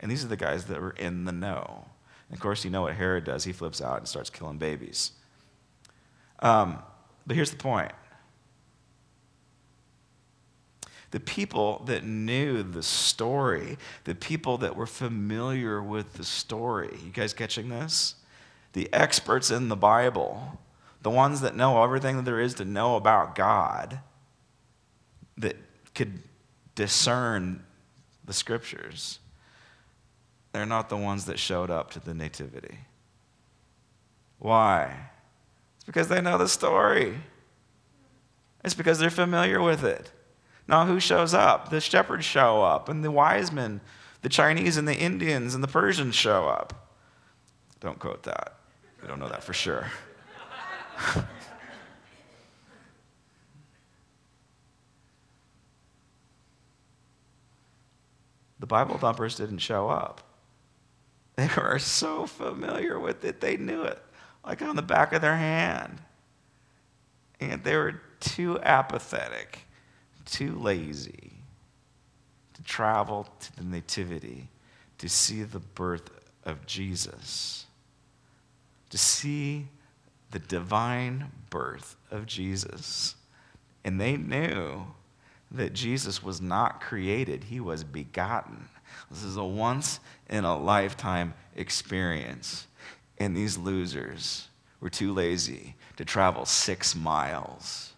And 0.00 0.10
these 0.10 0.24
are 0.24 0.28
the 0.28 0.36
guys 0.36 0.66
that 0.66 0.80
were 0.80 0.90
in 0.92 1.24
the 1.24 1.32
know. 1.32 1.86
And 2.30 2.38
of 2.38 2.40
course, 2.40 2.64
you 2.64 2.70
know 2.70 2.82
what 2.82 2.94
Herod 2.94 3.24
does. 3.24 3.44
He 3.44 3.52
flips 3.52 3.82
out 3.82 3.98
and 3.98 4.08
starts 4.08 4.30
killing 4.30 4.56
babies. 4.56 5.12
Um, 6.38 6.78
but 7.26 7.34
here's 7.36 7.50
the 7.50 7.56
point 7.56 7.92
the 11.10 11.20
people 11.20 11.82
that 11.86 12.04
knew 12.04 12.62
the 12.62 12.84
story, 12.84 13.76
the 14.04 14.14
people 14.14 14.58
that 14.58 14.76
were 14.76 14.86
familiar 14.86 15.82
with 15.82 16.12
the 16.14 16.24
story. 16.24 16.96
You 17.04 17.10
guys 17.10 17.32
catching 17.32 17.68
this? 17.68 18.14
The 18.74 18.88
experts 18.92 19.50
in 19.50 19.68
the 19.68 19.76
Bible, 19.76 20.60
the 21.02 21.10
ones 21.10 21.40
that 21.40 21.56
know 21.56 21.82
everything 21.82 22.16
that 22.16 22.24
there 22.24 22.38
is 22.38 22.54
to 22.54 22.64
know 22.64 22.94
about 22.94 23.34
God, 23.34 23.98
that 25.36 25.56
could 25.96 26.22
discern 26.76 27.64
the 28.24 28.32
scriptures, 28.32 29.18
they're 30.52 30.66
not 30.66 30.88
the 30.88 30.96
ones 30.96 31.26
that 31.26 31.38
showed 31.38 31.70
up 31.70 31.90
to 31.92 32.00
the 32.00 32.14
Nativity. 32.14 32.78
Why? 34.38 35.10
It's 35.76 35.84
because 35.84 36.08
they 36.08 36.20
know 36.20 36.38
the 36.38 36.48
story. 36.48 37.18
It's 38.64 38.74
because 38.74 38.98
they're 38.98 39.10
familiar 39.10 39.62
with 39.62 39.84
it. 39.84 40.10
Now, 40.66 40.86
who 40.86 41.00
shows 41.00 41.34
up? 41.34 41.70
The 41.70 41.80
shepherds 41.80 42.24
show 42.24 42.62
up, 42.62 42.88
and 42.88 43.04
the 43.04 43.10
wise 43.10 43.50
men, 43.50 43.80
the 44.22 44.28
Chinese 44.28 44.76
and 44.76 44.86
the 44.86 44.96
Indians 44.96 45.54
and 45.54 45.64
the 45.64 45.68
Persians 45.68 46.14
show 46.14 46.46
up. 46.46 46.88
Don't 47.80 47.98
quote 47.98 48.22
that. 48.24 48.54
We 49.00 49.08
don't 49.08 49.18
know 49.18 49.28
that 49.28 49.42
for 49.42 49.52
sure. 49.54 49.86
the 58.58 58.66
Bible 58.66 58.98
thumpers 58.98 59.36
didn't 59.36 59.58
show 59.58 59.88
up. 59.88 60.29
They 61.40 61.48
were 61.56 61.78
so 61.78 62.26
familiar 62.26 62.98
with 62.98 63.24
it, 63.24 63.40
they 63.40 63.56
knew 63.56 63.82
it 63.82 64.02
like 64.44 64.62
on 64.62 64.76
the 64.76 64.82
back 64.82 65.12
of 65.12 65.22
their 65.22 65.36
hand. 65.36 65.98
And 67.40 67.64
they 67.64 67.76
were 67.76 68.02
too 68.20 68.58
apathetic 68.60 69.60
too 70.30 70.54
lazy 70.54 71.32
to 72.54 72.62
travel 72.62 73.26
to 73.40 73.56
the 73.56 73.64
Nativity 73.64 74.48
to 74.98 75.08
see 75.08 75.42
the 75.42 75.58
birth 75.60 76.10
of 76.44 76.66
Jesus, 76.66 77.66
to 78.90 78.98
see 78.98 79.66
the 80.30 80.38
divine 80.38 81.30
birth 81.48 81.96
of 82.10 82.26
Jesus. 82.26 83.16
And 83.84 84.00
they 84.00 84.16
knew 84.16 84.86
that 85.50 85.72
Jesus 85.72 86.22
was 86.22 86.40
not 86.40 86.80
created, 86.80 87.44
he 87.44 87.60
was 87.60 87.82
begotten. 87.82 88.68
This 89.10 89.22
is 89.22 89.36
a 89.36 89.44
once 89.44 90.00
in 90.28 90.44
a 90.44 90.56
lifetime 90.56 91.34
experience. 91.56 92.66
And 93.18 93.36
these 93.36 93.58
losers 93.58 94.48
were 94.80 94.90
too 94.90 95.12
lazy 95.12 95.76
to 95.96 96.04
travel 96.04 96.44
six 96.44 96.94
miles 96.94 97.92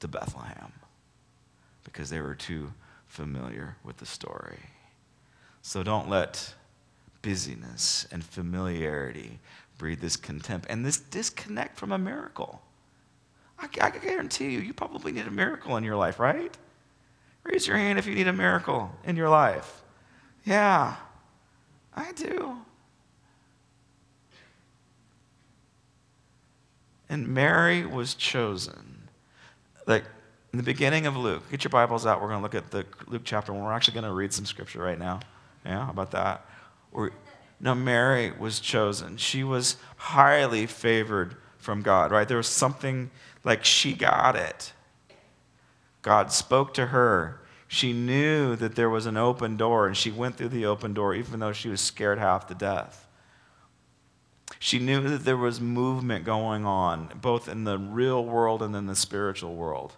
to 0.00 0.08
Bethlehem 0.08 0.72
because 1.84 2.10
they 2.10 2.20
were 2.20 2.34
too 2.34 2.72
familiar 3.06 3.76
with 3.84 3.98
the 3.98 4.06
story. 4.06 4.60
So 5.62 5.82
don't 5.82 6.08
let 6.08 6.54
busyness 7.22 8.06
and 8.10 8.24
familiarity 8.24 9.38
breed 9.76 10.00
this 10.00 10.16
contempt 10.16 10.66
and 10.70 10.84
this 10.84 10.98
disconnect 10.98 11.76
from 11.76 11.92
a 11.92 11.98
miracle. 11.98 12.62
I, 13.58 13.68
I 13.80 13.90
guarantee 13.90 14.50
you, 14.50 14.60
you 14.60 14.72
probably 14.72 15.12
need 15.12 15.26
a 15.26 15.30
miracle 15.30 15.76
in 15.76 15.84
your 15.84 15.96
life, 15.96 16.18
right? 16.18 16.56
Raise 17.44 17.66
your 17.66 17.76
hand 17.76 17.98
if 17.98 18.06
you 18.06 18.14
need 18.14 18.28
a 18.28 18.32
miracle 18.32 18.90
in 19.04 19.16
your 19.16 19.28
life. 19.28 19.82
Yeah, 20.48 20.96
I 21.94 22.10
do. 22.12 22.56
And 27.10 27.28
Mary 27.28 27.84
was 27.84 28.14
chosen. 28.14 29.10
Like 29.86 30.04
in 30.54 30.56
the 30.56 30.62
beginning 30.62 31.04
of 31.04 31.18
Luke, 31.18 31.42
get 31.50 31.64
your 31.64 31.68
Bibles 31.68 32.06
out. 32.06 32.22
We're 32.22 32.28
going 32.28 32.38
to 32.38 32.42
look 32.42 32.54
at 32.54 32.70
the 32.70 32.86
Luke 33.08 33.22
chapter 33.26 33.52
1. 33.52 33.62
We're 33.62 33.74
actually 33.74 33.92
going 33.92 34.04
to 34.04 34.12
read 34.12 34.32
some 34.32 34.46
scripture 34.46 34.80
right 34.80 34.98
now. 34.98 35.20
Yeah, 35.66 35.90
about 35.90 36.12
that? 36.12 36.46
We're, 36.92 37.10
now, 37.60 37.74
Mary 37.74 38.30
was 38.30 38.58
chosen. 38.58 39.18
She 39.18 39.44
was 39.44 39.76
highly 39.98 40.64
favored 40.64 41.36
from 41.58 41.82
God, 41.82 42.10
right? 42.10 42.26
There 42.26 42.38
was 42.38 42.46
something 42.46 43.10
like 43.44 43.66
she 43.66 43.92
got 43.92 44.34
it. 44.34 44.72
God 46.00 46.32
spoke 46.32 46.72
to 46.74 46.86
her. 46.86 47.38
She 47.68 47.92
knew 47.92 48.56
that 48.56 48.74
there 48.74 48.90
was 48.90 49.06
an 49.06 49.16
open 49.16 49.56
door, 49.56 49.86
and 49.86 49.96
she 49.96 50.10
went 50.10 50.36
through 50.36 50.48
the 50.48 50.66
open 50.66 50.94
door, 50.94 51.14
even 51.14 51.38
though 51.38 51.52
she 51.52 51.68
was 51.68 51.80
scared 51.80 52.18
half 52.18 52.46
to 52.48 52.54
death. 52.54 53.06
She 54.58 54.78
knew 54.78 55.02
that 55.08 55.24
there 55.24 55.36
was 55.36 55.60
movement 55.60 56.24
going 56.24 56.64
on, 56.64 57.10
both 57.20 57.48
in 57.48 57.64
the 57.64 57.78
real 57.78 58.24
world 58.24 58.62
and 58.62 58.74
in 58.74 58.86
the 58.86 58.96
spiritual 58.96 59.54
world. 59.54 59.94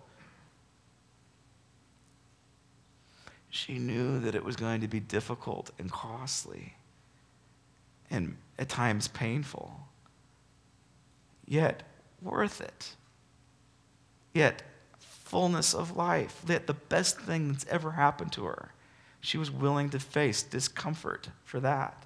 she 3.50 3.78
knew 3.78 4.20
that 4.20 4.34
it 4.36 4.44
was 4.44 4.56
going 4.56 4.80
to 4.80 4.88
be 4.88 5.00
difficult 5.00 5.70
and 5.78 5.90
costly 5.90 6.74
and 8.08 8.36
at 8.58 8.68
times 8.68 9.08
painful, 9.08 9.88
yet 11.46 11.82
worth 12.22 12.60
it, 12.60 12.94
yet 14.34 14.62
fullness 15.30 15.74
of 15.74 15.96
life, 15.96 16.42
that 16.44 16.66
the 16.66 16.74
best 16.74 17.20
thing 17.20 17.52
that's 17.52 17.64
ever 17.66 17.92
happened 17.92 18.32
to 18.32 18.44
her. 18.46 18.72
She 19.20 19.38
was 19.38 19.48
willing 19.48 19.88
to 19.90 20.00
face 20.00 20.42
discomfort 20.42 21.28
for 21.44 21.60
that. 21.60 22.04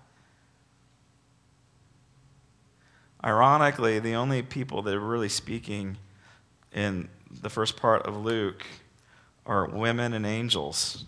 Ironically, 3.25 3.99
the 3.99 4.15
only 4.15 4.43
people 4.43 4.83
that 4.83 4.95
are 4.95 5.01
really 5.01 5.31
speaking 5.31 5.97
in 6.75 7.09
the 7.41 7.49
first 7.49 7.79
part 7.79 8.03
of 8.03 8.23
Luke 8.23 8.67
are 9.47 9.67
women 9.69 10.13
and 10.13 10.27
angels. 10.27 11.07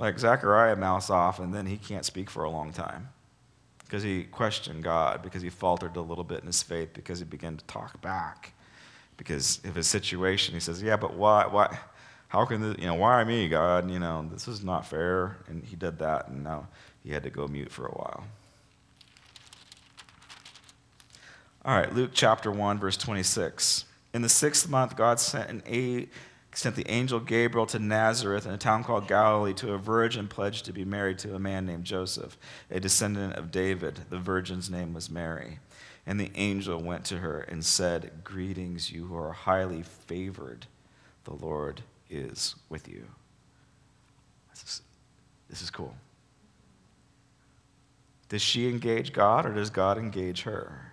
Like 0.00 0.18
Zechariah 0.18 0.74
mouths 0.74 1.08
off, 1.08 1.38
and 1.38 1.54
then 1.54 1.66
he 1.66 1.76
can't 1.76 2.04
speak 2.04 2.28
for 2.28 2.42
a 2.42 2.50
long 2.50 2.72
time 2.72 3.10
because 3.84 4.02
he 4.02 4.24
questioned 4.24 4.82
God, 4.82 5.22
because 5.22 5.42
he 5.42 5.50
faltered 5.50 5.94
a 5.94 6.00
little 6.00 6.24
bit 6.24 6.40
in 6.40 6.46
his 6.46 6.64
faith, 6.64 6.94
because 6.94 7.20
he 7.20 7.24
began 7.24 7.56
to 7.56 7.64
talk 7.66 8.02
back 8.02 8.55
because 9.16 9.60
of 9.64 9.74
his 9.74 9.86
situation. 9.86 10.54
He 10.54 10.60
says, 10.60 10.82
"Yeah, 10.82 10.96
but 10.96 11.14
why? 11.14 11.46
Why? 11.46 11.78
How 12.28 12.44
can 12.44 12.60
this? 12.60 12.76
You 12.78 12.86
know, 12.86 12.94
why 12.94 13.22
me, 13.24 13.48
God? 13.48 13.90
You 13.90 13.98
know, 13.98 14.28
this 14.32 14.48
is 14.48 14.64
not 14.64 14.86
fair." 14.86 15.38
And 15.48 15.64
he 15.64 15.76
did 15.76 15.98
that, 16.00 16.28
and 16.28 16.42
now 16.44 16.68
he 17.02 17.12
had 17.12 17.22
to 17.22 17.30
go 17.30 17.46
mute 17.46 17.70
for 17.70 17.86
a 17.86 17.92
while. 17.92 18.24
All 21.64 21.76
right, 21.76 21.92
Luke 21.92 22.10
chapter 22.14 22.50
one, 22.50 22.78
verse 22.78 22.96
twenty-six. 22.96 23.84
In 24.14 24.22
the 24.22 24.28
sixth 24.28 24.68
month, 24.68 24.96
God 24.96 25.18
sent 25.20 25.50
an 25.50 25.62
a, 25.66 26.08
sent 26.54 26.76
the 26.76 26.88
angel 26.88 27.20
Gabriel 27.20 27.66
to 27.66 27.78
Nazareth 27.78 28.46
in 28.46 28.52
a 28.52 28.56
town 28.56 28.84
called 28.84 29.08
Galilee 29.08 29.52
to 29.54 29.72
a 29.72 29.78
virgin 29.78 30.26
pledged 30.26 30.64
to 30.66 30.72
be 30.72 30.84
married 30.84 31.18
to 31.18 31.34
a 31.34 31.38
man 31.38 31.66
named 31.66 31.84
Joseph, 31.84 32.38
a 32.70 32.80
descendant 32.80 33.34
of 33.34 33.50
David. 33.50 34.00
The 34.10 34.18
virgin's 34.18 34.70
name 34.70 34.94
was 34.94 35.10
Mary. 35.10 35.58
And 36.06 36.20
the 36.20 36.30
angel 36.36 36.80
went 36.80 37.04
to 37.06 37.18
her 37.18 37.40
and 37.40 37.64
said, 37.64 38.22
Greetings, 38.22 38.92
you 38.92 39.06
who 39.06 39.16
are 39.16 39.32
highly 39.32 39.82
favored. 39.82 40.66
The 41.24 41.34
Lord 41.34 41.82
is 42.08 42.54
with 42.68 42.88
you. 42.88 43.04
This 44.50 44.62
is, 44.62 44.82
this 45.50 45.62
is 45.62 45.70
cool. 45.70 45.96
Does 48.28 48.42
she 48.42 48.68
engage 48.68 49.12
God 49.12 49.46
or 49.46 49.54
does 49.54 49.70
God 49.70 49.98
engage 49.98 50.42
her? 50.42 50.92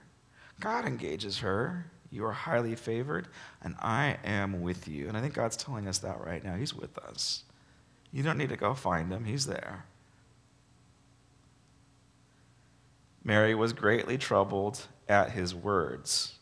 God 0.59 0.85
engages 0.85 1.39
her. 1.39 1.85
You 2.11 2.25
are 2.25 2.31
highly 2.31 2.75
favored, 2.75 3.27
and 3.63 3.75
I 3.79 4.17
am 4.23 4.61
with 4.61 4.87
you. 4.87 5.07
And 5.07 5.17
I 5.17 5.21
think 5.21 5.33
God's 5.33 5.57
telling 5.57 5.87
us 5.87 5.97
that 5.99 6.23
right 6.23 6.43
now. 6.43 6.55
He's 6.55 6.75
with 6.75 6.95
us. 6.99 7.43
You 8.11 8.21
don't 8.21 8.37
need 8.37 8.49
to 8.49 8.55
go 8.55 8.75
find 8.75 9.11
him, 9.11 9.25
He's 9.25 9.47
there. 9.47 9.85
Mary 13.23 13.55
was 13.55 13.73
greatly 13.73 14.17
troubled 14.19 14.85
at 15.07 15.31
his 15.31 15.53
words 15.53 16.33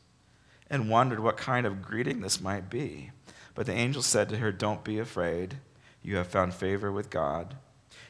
and 0.70 0.90
wondered 0.90 1.20
what 1.20 1.38
kind 1.38 1.66
of 1.66 1.82
greeting 1.82 2.22
this 2.22 2.42
might 2.42 2.70
be. 2.70 3.12
But 3.54 3.66
the 3.66 3.74
angel 3.74 4.02
said 4.02 4.30
to 4.30 4.38
her, 4.38 4.52
Don't 4.52 4.84
be 4.84 5.00
afraid. 5.00 5.58
You 6.02 6.16
have 6.16 6.28
found 6.28 6.54
favor 6.54 6.92
with 6.92 7.10
God. 7.10 7.56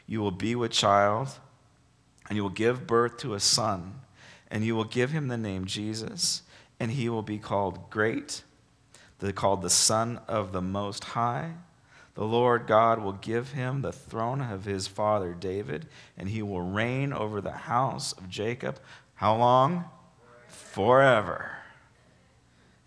You 0.06 0.22
will 0.22 0.32
be 0.32 0.56
with 0.56 0.72
child, 0.72 1.30
and 2.30 2.36
you 2.36 2.44
will 2.44 2.50
give 2.50 2.88
birth 2.88 3.18
to 3.18 3.34
a 3.34 3.40
son, 3.40 4.02
and 4.50 4.64
you 4.64 4.76
will 4.76 4.84
give 4.84 5.12
him 5.12 5.28
the 5.28 5.38
name 5.38 5.66
Jesus 5.66 6.44
and 6.82 6.90
he 6.90 7.10
will 7.10 7.22
be 7.22 7.38
called 7.38 7.92
great, 7.92 8.42
the, 9.20 9.32
called 9.32 9.62
the 9.62 9.70
Son 9.70 10.20
of 10.28 10.52
the 10.52 10.64
Most 10.64 11.04
High. 11.04 11.54
The 12.16 12.24
Lord 12.24 12.66
God 12.66 12.98
will 12.98 13.12
give 13.14 13.52
him 13.52 13.84
the 13.84 13.92
throne 13.92 14.42
of 14.42 14.66
his 14.66 14.88
father 14.88 15.36
David, 15.40 15.86
and 16.18 16.28
he 16.28 16.42
will 16.42 16.64
reign 16.64 17.14
over 17.14 17.40
the 17.40 17.52
house 17.52 18.14
of 18.14 18.30
Jacob. 18.30 18.80
How 19.14 19.36
long? 19.36 19.86
Forever. 20.72 21.52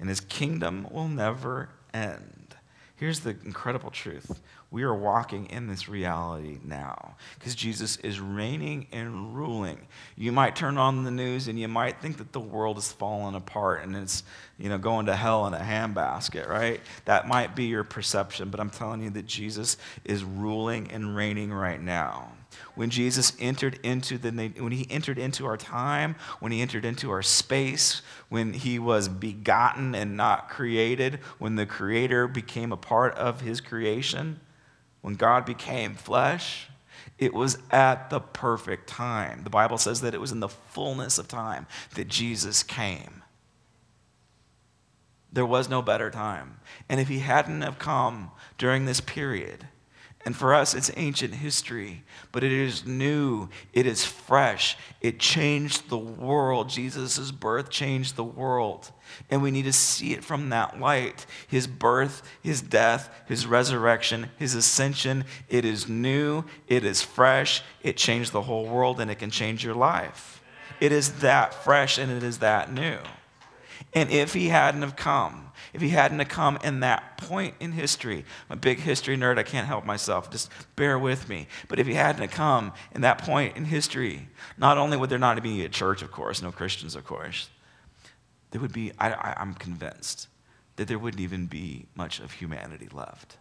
And 0.01 0.09
his 0.09 0.21
kingdom 0.21 0.89
will 0.91 1.09
never 1.09 1.69
end. 1.93 2.57
Here's 2.97 3.21
the 3.21 3.37
incredible 3.45 3.91
truth 3.91 4.41
we 4.71 4.83
are 4.83 4.95
walking 4.95 5.47
in 5.51 5.69
this 5.69 5.89
reality 5.89 6.59
now 6.65 7.15
because 7.39 7.55
Jesus 7.55 7.97
is 7.99 8.19
reigning 8.19 8.87
and 8.91 9.37
ruling. 9.37 9.87
You 10.17 10.33
might 10.33 10.57
turn 10.57 10.79
on 10.79 11.05
the 11.05 11.11
news 11.11 11.47
and 11.47 11.61
you 11.61 11.69
might 11.69 12.01
think 12.01 12.17
that 12.17 12.33
the 12.33 12.41
world 12.41 12.79
is 12.79 12.91
falling 12.91 13.35
apart 13.35 13.85
and 13.85 13.95
it's, 13.95 14.25
you 14.59 14.71
know, 14.71 14.79
going 14.79 15.07
to 15.07 15.15
hell 15.15 15.47
in 15.47 15.55
a 15.55 15.59
handbasket, 15.59 16.49
right? 16.49 16.81
That 17.05 17.29
might 17.29 17.55
be 17.55 17.67
your 17.67 17.85
perception, 17.85 18.49
but 18.49 18.59
I'm 18.59 18.71
telling 18.71 19.03
you 19.03 19.11
that 19.11 19.27
Jesus 19.27 19.77
is 20.05 20.25
ruling 20.25 20.91
and 20.91 21.15
reigning 21.15 21.53
right 21.53 21.81
now 21.81 22.33
when 22.75 22.91
Jesus 22.91 23.33
entered 23.39 23.79
into 23.83 24.19
the 24.19 24.31
when 24.31 24.73
he 24.73 24.87
entered 24.91 25.19
into 25.19 25.47
our 25.47 25.57
time, 25.57 26.17
when 26.41 26.53
he 26.53 26.61
entered 26.61 26.85
into 26.85 27.11
our 27.11 27.23
space, 27.23 28.03
when 28.29 28.53
he 28.53 28.79
was 28.79 29.09
begotten 29.09 29.95
and 29.95 30.17
not 30.17 30.49
created, 30.49 31.21
when 31.39 31.57
the 31.57 31.67
creator 31.67 32.27
became 32.27 32.73
a 32.73 32.77
part 32.77 33.15
of 33.15 33.41
his 33.41 33.61
creation, 33.61 34.41
when 35.01 35.15
God 35.15 35.45
became 35.45 35.95
flesh, 35.95 36.69
it 37.19 37.33
was 37.33 37.59
at 37.71 38.11
the 38.11 38.21
perfect 38.21 38.89
time. 38.89 39.45
The 39.45 39.51
Bible 39.51 39.79
says 39.79 40.01
that 40.01 40.15
it 40.15 40.21
was 40.21 40.33
in 40.33 40.41
the 40.41 40.49
fullness 40.49 41.19
of 41.19 41.29
time 41.29 41.67
that 41.95 42.09
Jesus 42.09 42.63
came. 42.63 43.23
There 45.33 45.47
was 45.47 45.69
no 45.69 45.83
better 45.83 46.11
time. 46.11 46.61
And 46.89 47.01
if 47.01 47.09
he 47.09 47.19
hadn't 47.19 47.63
have 47.63 47.79
come 47.79 48.31
during 48.57 48.85
this 48.85 49.01
period, 49.01 49.69
and 50.25 50.35
for 50.35 50.55
us, 50.55 50.75
it's 50.75 50.91
ancient 50.97 51.35
history, 51.35 52.03
but 52.33 52.43
it 52.43 52.53
is 52.53 52.87
new. 52.87 53.49
It 53.75 53.87
is 53.87 54.07
fresh. 54.07 54.77
It 55.03 55.19
changed 55.19 55.91
the 55.91 55.99
world. 55.99 56.71
Jesus' 56.71 57.31
birth 57.31 57.69
changed 57.69 58.17
the 58.17 58.25
world. 58.25 58.91
And 59.31 59.43
we 59.43 59.51
need 59.51 59.67
to 59.67 59.73
see 59.73 60.13
it 60.15 60.25
from 60.25 60.49
that 60.49 60.81
light. 60.81 61.27
His 61.47 61.67
birth, 61.67 62.23
his 62.43 62.63
death, 62.63 63.11
his 63.27 63.47
resurrection, 63.47 64.31
his 64.39 64.55
ascension. 64.55 65.25
It 65.51 65.67
is 65.67 65.89
new. 65.89 66.45
It 66.69 66.85
is 66.85 67.03
fresh. 67.03 67.63
It 67.83 67.99
changed 67.99 68.33
the 68.33 68.43
whole 68.43 68.67
world, 68.67 69.01
and 69.01 69.11
it 69.11 69.19
can 69.19 69.31
change 69.31 69.63
your 69.63 69.75
life. 69.75 70.43
It 70.81 70.93
is 70.93 71.21
that 71.21 71.55
fresh 71.55 71.99
and 71.99 72.11
it 72.11 72.23
is 72.23 72.39
that 72.39 72.73
new. 72.73 72.99
And 73.93 74.11
if 74.11 74.35
he 74.35 74.49
hadn't 74.49 74.83
have 74.83 74.97
come, 74.97 75.44
if 75.75 75.83
he 75.83 75.89
hadn't 75.91 76.21
have 76.21 76.29
come 76.29 76.57
in 76.63 76.81
that 76.81 77.19
point 77.19 77.57
in 77.59 77.73
history, 77.73 78.25
I'm 78.49 78.57
a 78.57 78.61
big 78.61 78.79
history 78.79 79.17
nerd, 79.17 79.39
I 79.39 79.43
can't 79.43 79.67
help 79.67 79.85
myself, 79.85 80.31
just 80.31 80.51
bear 80.77 80.99
with 80.99 81.29
me. 81.29 81.49
But 81.69 81.81
if 81.81 81.87
he 81.87 81.95
hadn't 81.95 82.23
have 82.23 82.31
come 82.31 82.73
in 82.95 83.01
that 83.01 83.19
point 83.19 83.57
in 83.57 83.65
history, 83.65 84.29
not 84.57 84.79
only 84.79 84.97
would 84.97 85.11
there 85.11 85.19
not 85.19 85.43
be 85.43 85.65
a 85.65 85.69
church, 85.69 86.01
of 86.01 86.13
course, 86.13 86.41
no 86.41 86.53
Christians, 86.53 86.95
of 86.95 87.05
course, 87.05 87.51
there 88.53 88.61
would 88.61 88.73
be, 88.73 88.93
I, 89.01 89.13
I, 89.13 89.35
I'm 89.37 89.55
convinced, 89.55 90.29
that 90.77 90.87
there 90.87 90.99
wouldn't 90.99 91.21
even 91.21 91.47
be 91.47 91.87
much 91.97 92.21
of 92.21 92.33
humanity 92.33 92.89
left 92.93 93.37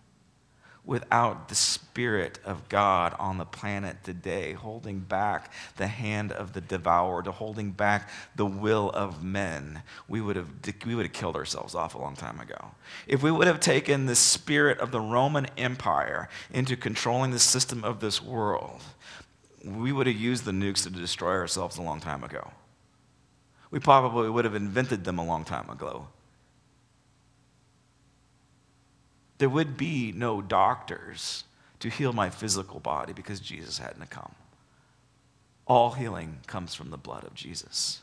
without 0.85 1.47
the 1.47 1.55
Spirit 1.55 2.39
of 2.43 2.67
God 2.67 3.15
on 3.17 3.37
the 3.37 3.45
planet 3.45 4.03
today, 4.03 4.53
holding 4.53 4.99
back 4.99 5.51
the 5.77 5.87
hand 5.87 6.31
of 6.31 6.53
the 6.53 6.61
devoured, 6.61 7.25
holding 7.27 7.71
back 7.71 8.09
the 8.35 8.45
will 8.45 8.89
of 8.89 9.23
men, 9.23 9.81
we 10.09 10.19
would 10.19 10.35
have, 10.35 10.49
we 10.85 10.93
would 10.93 11.05
have 11.05 11.13
killed 11.13 11.37
ourselves 11.37 11.73
off 11.73 11.95
a 11.95 11.97
long 11.97 12.15
time 12.15 12.39
ago. 12.39 12.71
If 13.07 13.23
we 13.23 13.31
would 13.31 13.47
have 13.47 13.61
taken 13.61 14.05
the 14.05 14.15
spirit 14.15 14.79
of 14.79 14.91
the 14.91 14.99
Roman 14.99 15.47
Empire 15.57 16.27
into 16.51 16.75
controlling 16.75 17.31
the 17.31 17.39
system 17.39 17.83
of 17.85 18.01
this 18.01 18.21
world, 18.21 18.81
we 19.63 19.93
would 19.93 20.07
have 20.07 20.17
used 20.17 20.43
the 20.43 20.51
nukes 20.51 20.83
to 20.83 20.89
destroy 20.89 21.31
ourselves 21.31 21.77
a 21.77 21.81
long 21.81 22.01
time 22.01 22.25
ago. 22.25 22.51
We 23.71 23.79
probably 23.79 24.29
would 24.29 24.45
have 24.45 24.55
invented 24.55 25.05
them 25.05 25.17
a 25.17 25.25
long 25.25 25.45
time 25.45 25.69
ago. 25.69 26.07
There 29.37 29.49
would 29.49 29.77
be 29.77 30.11
no 30.15 30.41
doctors 30.41 31.43
to 31.79 31.89
heal 31.89 32.13
my 32.13 32.29
physical 32.29 32.79
body 32.79 33.13
because 33.13 33.39
Jesus 33.39 33.77
hadn't 33.77 34.09
come. 34.09 34.33
All 35.65 35.91
healing 35.91 36.39
comes 36.47 36.75
from 36.75 36.89
the 36.89 36.97
blood 36.97 37.23
of 37.23 37.33
Jesus. 37.33 38.01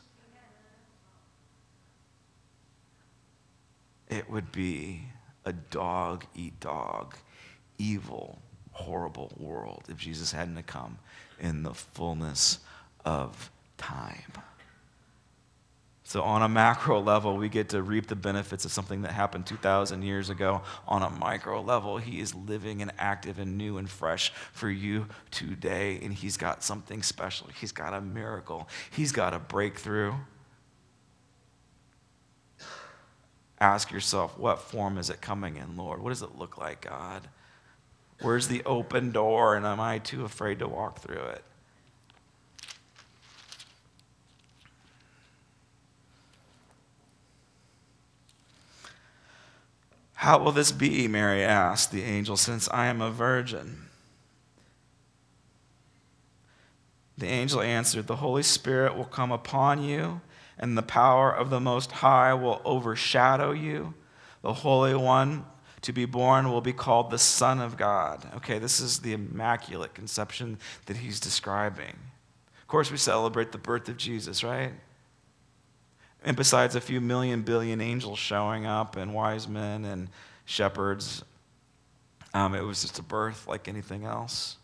It 4.09 4.29
would 4.29 4.51
be 4.51 5.03
a 5.45 5.53
dog 5.53 6.25
eat 6.35 6.59
dog, 6.59 7.15
evil, 7.77 8.39
horrible 8.71 9.31
world 9.37 9.85
if 9.89 9.97
Jesus 9.97 10.31
hadn't 10.31 10.61
come 10.67 10.97
in 11.39 11.63
the 11.63 11.73
fullness 11.73 12.59
of 13.05 13.49
time. 13.77 14.33
So, 16.11 16.23
on 16.23 16.41
a 16.41 16.49
macro 16.49 16.99
level, 16.99 17.37
we 17.37 17.47
get 17.47 17.69
to 17.69 17.81
reap 17.81 18.07
the 18.07 18.17
benefits 18.17 18.65
of 18.65 18.73
something 18.73 19.03
that 19.03 19.13
happened 19.13 19.45
2,000 19.45 20.01
years 20.01 20.29
ago. 20.29 20.61
On 20.85 21.01
a 21.03 21.09
micro 21.09 21.61
level, 21.61 21.99
He 21.99 22.19
is 22.19 22.35
living 22.35 22.81
and 22.81 22.91
active 22.97 23.39
and 23.39 23.57
new 23.57 23.77
and 23.77 23.89
fresh 23.89 24.33
for 24.51 24.69
you 24.69 25.07
today. 25.31 26.01
And 26.03 26.13
He's 26.13 26.35
got 26.35 26.65
something 26.65 27.01
special. 27.01 27.47
He's 27.57 27.71
got 27.71 27.93
a 27.93 28.01
miracle. 28.01 28.67
He's 28.89 29.13
got 29.13 29.33
a 29.33 29.39
breakthrough. 29.39 30.15
Ask 33.61 33.89
yourself, 33.89 34.37
what 34.37 34.59
form 34.59 34.97
is 34.97 35.09
it 35.09 35.21
coming 35.21 35.55
in, 35.55 35.77
Lord? 35.77 36.03
What 36.03 36.09
does 36.09 36.23
it 36.23 36.37
look 36.37 36.57
like, 36.57 36.81
God? 36.81 37.29
Where's 38.19 38.49
the 38.49 38.65
open 38.65 39.13
door? 39.13 39.55
And 39.55 39.65
am 39.65 39.79
I 39.79 39.99
too 39.99 40.25
afraid 40.25 40.59
to 40.59 40.67
walk 40.67 40.99
through 40.99 41.23
it? 41.23 41.45
How 50.21 50.37
will 50.37 50.51
this 50.51 50.71
be? 50.71 51.07
Mary 51.07 51.43
asked 51.43 51.91
the 51.91 52.03
angel, 52.03 52.37
since 52.37 52.69
I 52.69 52.85
am 52.85 53.01
a 53.01 53.09
virgin. 53.09 53.87
The 57.17 57.25
angel 57.25 57.59
answered, 57.59 58.05
The 58.05 58.17
Holy 58.17 58.43
Spirit 58.43 58.95
will 58.95 59.05
come 59.05 59.31
upon 59.31 59.81
you, 59.83 60.21
and 60.59 60.77
the 60.77 60.83
power 60.83 61.35
of 61.35 61.49
the 61.49 61.59
Most 61.59 61.91
High 61.91 62.35
will 62.35 62.61
overshadow 62.65 63.49
you. 63.49 63.95
The 64.43 64.53
Holy 64.53 64.93
One 64.93 65.43
to 65.81 65.91
be 65.91 66.05
born 66.05 66.51
will 66.51 66.61
be 66.61 66.71
called 66.71 67.09
the 67.09 67.17
Son 67.17 67.59
of 67.59 67.75
God. 67.75 68.23
Okay, 68.35 68.59
this 68.59 68.79
is 68.79 68.99
the 68.99 69.13
immaculate 69.13 69.95
conception 69.95 70.59
that 70.85 70.97
he's 70.97 71.19
describing. 71.19 71.97
Of 72.61 72.67
course, 72.67 72.91
we 72.91 72.97
celebrate 72.97 73.51
the 73.51 73.57
birth 73.57 73.89
of 73.89 73.97
Jesus, 73.97 74.43
right? 74.43 74.73
And 76.23 76.37
besides 76.37 76.75
a 76.75 76.81
few 76.81 77.01
million 77.01 77.41
billion 77.41 77.81
angels 77.81 78.19
showing 78.19 78.65
up 78.65 78.95
and 78.95 79.13
wise 79.13 79.47
men 79.47 79.85
and 79.85 80.09
shepherds, 80.45 81.23
um, 82.33 82.53
it 82.53 82.61
was 82.61 82.81
just 82.81 82.99
a 82.99 83.03
birth 83.03 83.47
like 83.47 83.67
anything 83.67 84.05
else. 84.05 84.57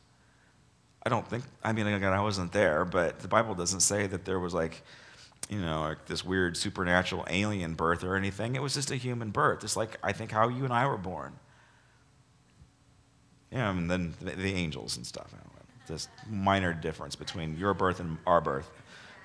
I 1.04 1.10
don't 1.10 1.28
think, 1.28 1.46
I 1.64 1.72
mean, 1.72 1.88
again, 1.88 2.14
I 2.14 2.22
wasn't 2.22 2.52
there, 2.52 2.86
but 2.86 3.20
the 3.20 3.28
Bible 3.28 3.56
doesn't 3.56 3.80
say 3.80 4.08
that 4.08 4.26
there 4.26 4.40
was 4.40 4.54
like, 4.54 4.84
you 5.50 5.60
know, 5.60 5.82
like 5.82 6.06
this 6.06 6.24
weird 6.26 6.58
supernatural 6.58 7.26
alien 7.30 7.74
birth 7.74 8.04
or 8.04 8.16
anything. 8.16 8.56
It 8.56 8.62
was 8.62 8.74
just 8.74 8.92
a 8.92 8.96
human 8.96 9.32
birth, 9.32 9.62
just 9.62 9.78
like 9.78 9.98
I 10.04 10.12
think 10.12 10.32
how 10.32 10.50
you 10.50 10.64
and 10.64 10.74
I 10.74 10.86
were 10.86 10.98
born. 10.98 11.34
Yeah, 13.52 13.70
and 13.72 13.90
then 13.90 14.14
the, 14.20 14.32
the 14.32 14.54
angels 14.54 14.98
and 14.98 15.06
stuff. 15.06 15.34
This 15.88 16.10
minor 16.30 16.74
difference 16.74 17.16
between 17.16 17.58
your 17.58 17.74
birth 17.74 18.02
and 18.02 18.18
our 18.28 18.42
birth, 18.42 18.70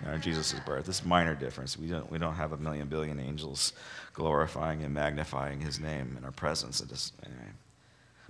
know, 0.07 0.19
Jesus' 0.19 0.55
birth. 0.67 0.87
This 0.87 1.05
minor 1.05 1.35
difference. 1.35 1.79
We 1.79 1.87
don't, 1.87 2.11
we 2.11 2.19
don't 2.19 2.35
have 2.35 2.53
a 2.53 2.57
million 2.57 2.89
billion 2.89 3.21
angels 3.21 3.73
glorifying 4.15 4.83
and 4.83 4.93
magnifying 4.93 5.61
his 5.61 5.79
name 5.79 6.17
in 6.19 6.25
our 6.25 6.33
presence. 6.33 6.83
Anyway. 7.25 7.53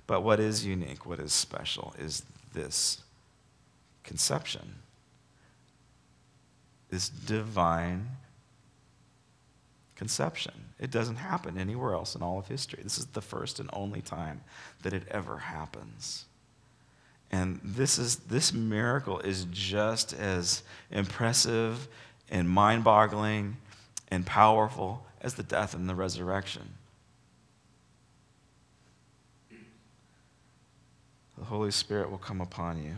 But 0.06 0.22
what 0.22 0.40
is 0.40 0.66
unique, 0.66 1.06
what 1.06 1.18
is 1.18 1.32
special, 1.32 1.94
is 1.98 2.24
this 2.52 3.02
conception, 4.04 4.74
this 6.90 7.08
divine 7.08 8.08
conception. 9.96 10.52
It 10.78 10.90
doesn't 10.90 11.16
happen 11.16 11.56
anywhere 11.56 11.94
else 11.94 12.14
in 12.14 12.22
all 12.22 12.38
of 12.38 12.48
history. 12.48 12.80
This 12.82 12.98
is 12.98 13.06
the 13.06 13.20
first 13.20 13.60
and 13.60 13.70
only 13.72 14.02
time 14.02 14.42
that 14.82 14.92
it 14.92 15.04
ever 15.10 15.38
happens. 15.38 16.24
And 17.32 17.60
this, 17.64 17.98
is, 17.98 18.16
this 18.16 18.52
miracle 18.52 19.18
is 19.20 19.46
just 19.50 20.12
as 20.12 20.62
impressive 20.90 21.88
and 22.30 22.48
mind 22.48 22.84
boggling 22.84 23.56
and 24.08 24.26
powerful 24.26 25.06
as 25.22 25.34
the 25.34 25.42
death 25.42 25.74
and 25.74 25.88
the 25.88 25.94
resurrection. 25.94 26.74
The 31.38 31.44
Holy 31.46 31.70
Spirit 31.70 32.10
will 32.10 32.18
come 32.18 32.40
upon 32.40 32.84
you. 32.84 32.94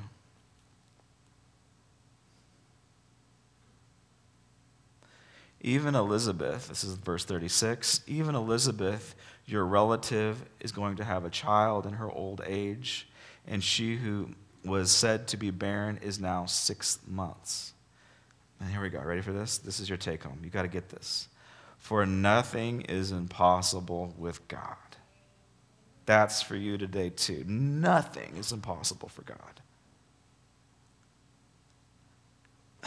Even 5.60 5.94
Elizabeth, 5.94 6.68
this 6.68 6.84
is 6.84 6.92
verse 6.94 7.24
36, 7.24 8.02
even 8.06 8.34
Elizabeth, 8.34 9.14
your 9.46 9.64
relative, 9.64 10.44
is 10.60 10.72
going 10.72 10.96
to 10.96 11.04
have 11.04 11.24
a 11.24 11.30
child 11.30 11.86
in 11.86 11.94
her 11.94 12.10
old 12.10 12.42
age, 12.44 13.08
and 13.46 13.62
she 13.62 13.96
who 13.96 14.30
was 14.64 14.90
said 14.90 15.28
to 15.28 15.36
be 15.36 15.50
barren 15.50 15.98
is 16.02 16.18
now 16.18 16.46
six 16.46 16.98
months. 17.06 17.74
And 18.60 18.70
here 18.70 18.80
we 18.80 18.88
go. 18.88 19.00
Ready 19.00 19.20
for 19.20 19.32
this? 19.32 19.58
This 19.58 19.80
is 19.80 19.88
your 19.88 19.98
take 19.98 20.22
home. 20.22 20.40
You 20.42 20.50
got 20.50 20.62
to 20.62 20.68
get 20.68 20.88
this. 20.88 21.28
For 21.78 22.06
nothing 22.06 22.82
is 22.82 23.12
impossible 23.12 24.14
with 24.16 24.46
God. 24.48 24.76
That's 26.06 26.40
for 26.42 26.56
you 26.56 26.78
today, 26.78 27.10
too. 27.10 27.44
Nothing 27.46 28.36
is 28.36 28.52
impossible 28.52 29.08
for 29.08 29.22
God. 29.22 29.38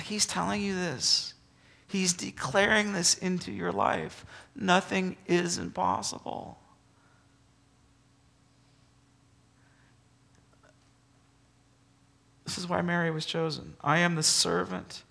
He's 0.02 0.26
telling 0.26 0.62
you 0.62 0.76
this. 0.76 1.34
He's 1.88 2.14
declaring 2.14 2.94
this 2.94 3.16
into 3.16 3.52
your 3.52 3.72
life. 3.72 4.26
Nothing 4.56 5.16
is 5.26 5.58
impossible. 5.58 6.60
This 12.58 12.64
is 12.64 12.70
why 12.72 12.82
Mary 12.82 13.12
was 13.12 13.28
chosen. 13.28 13.76
I 13.82 14.00
am 14.00 14.16
the 14.16 14.24
servant. 14.24 15.04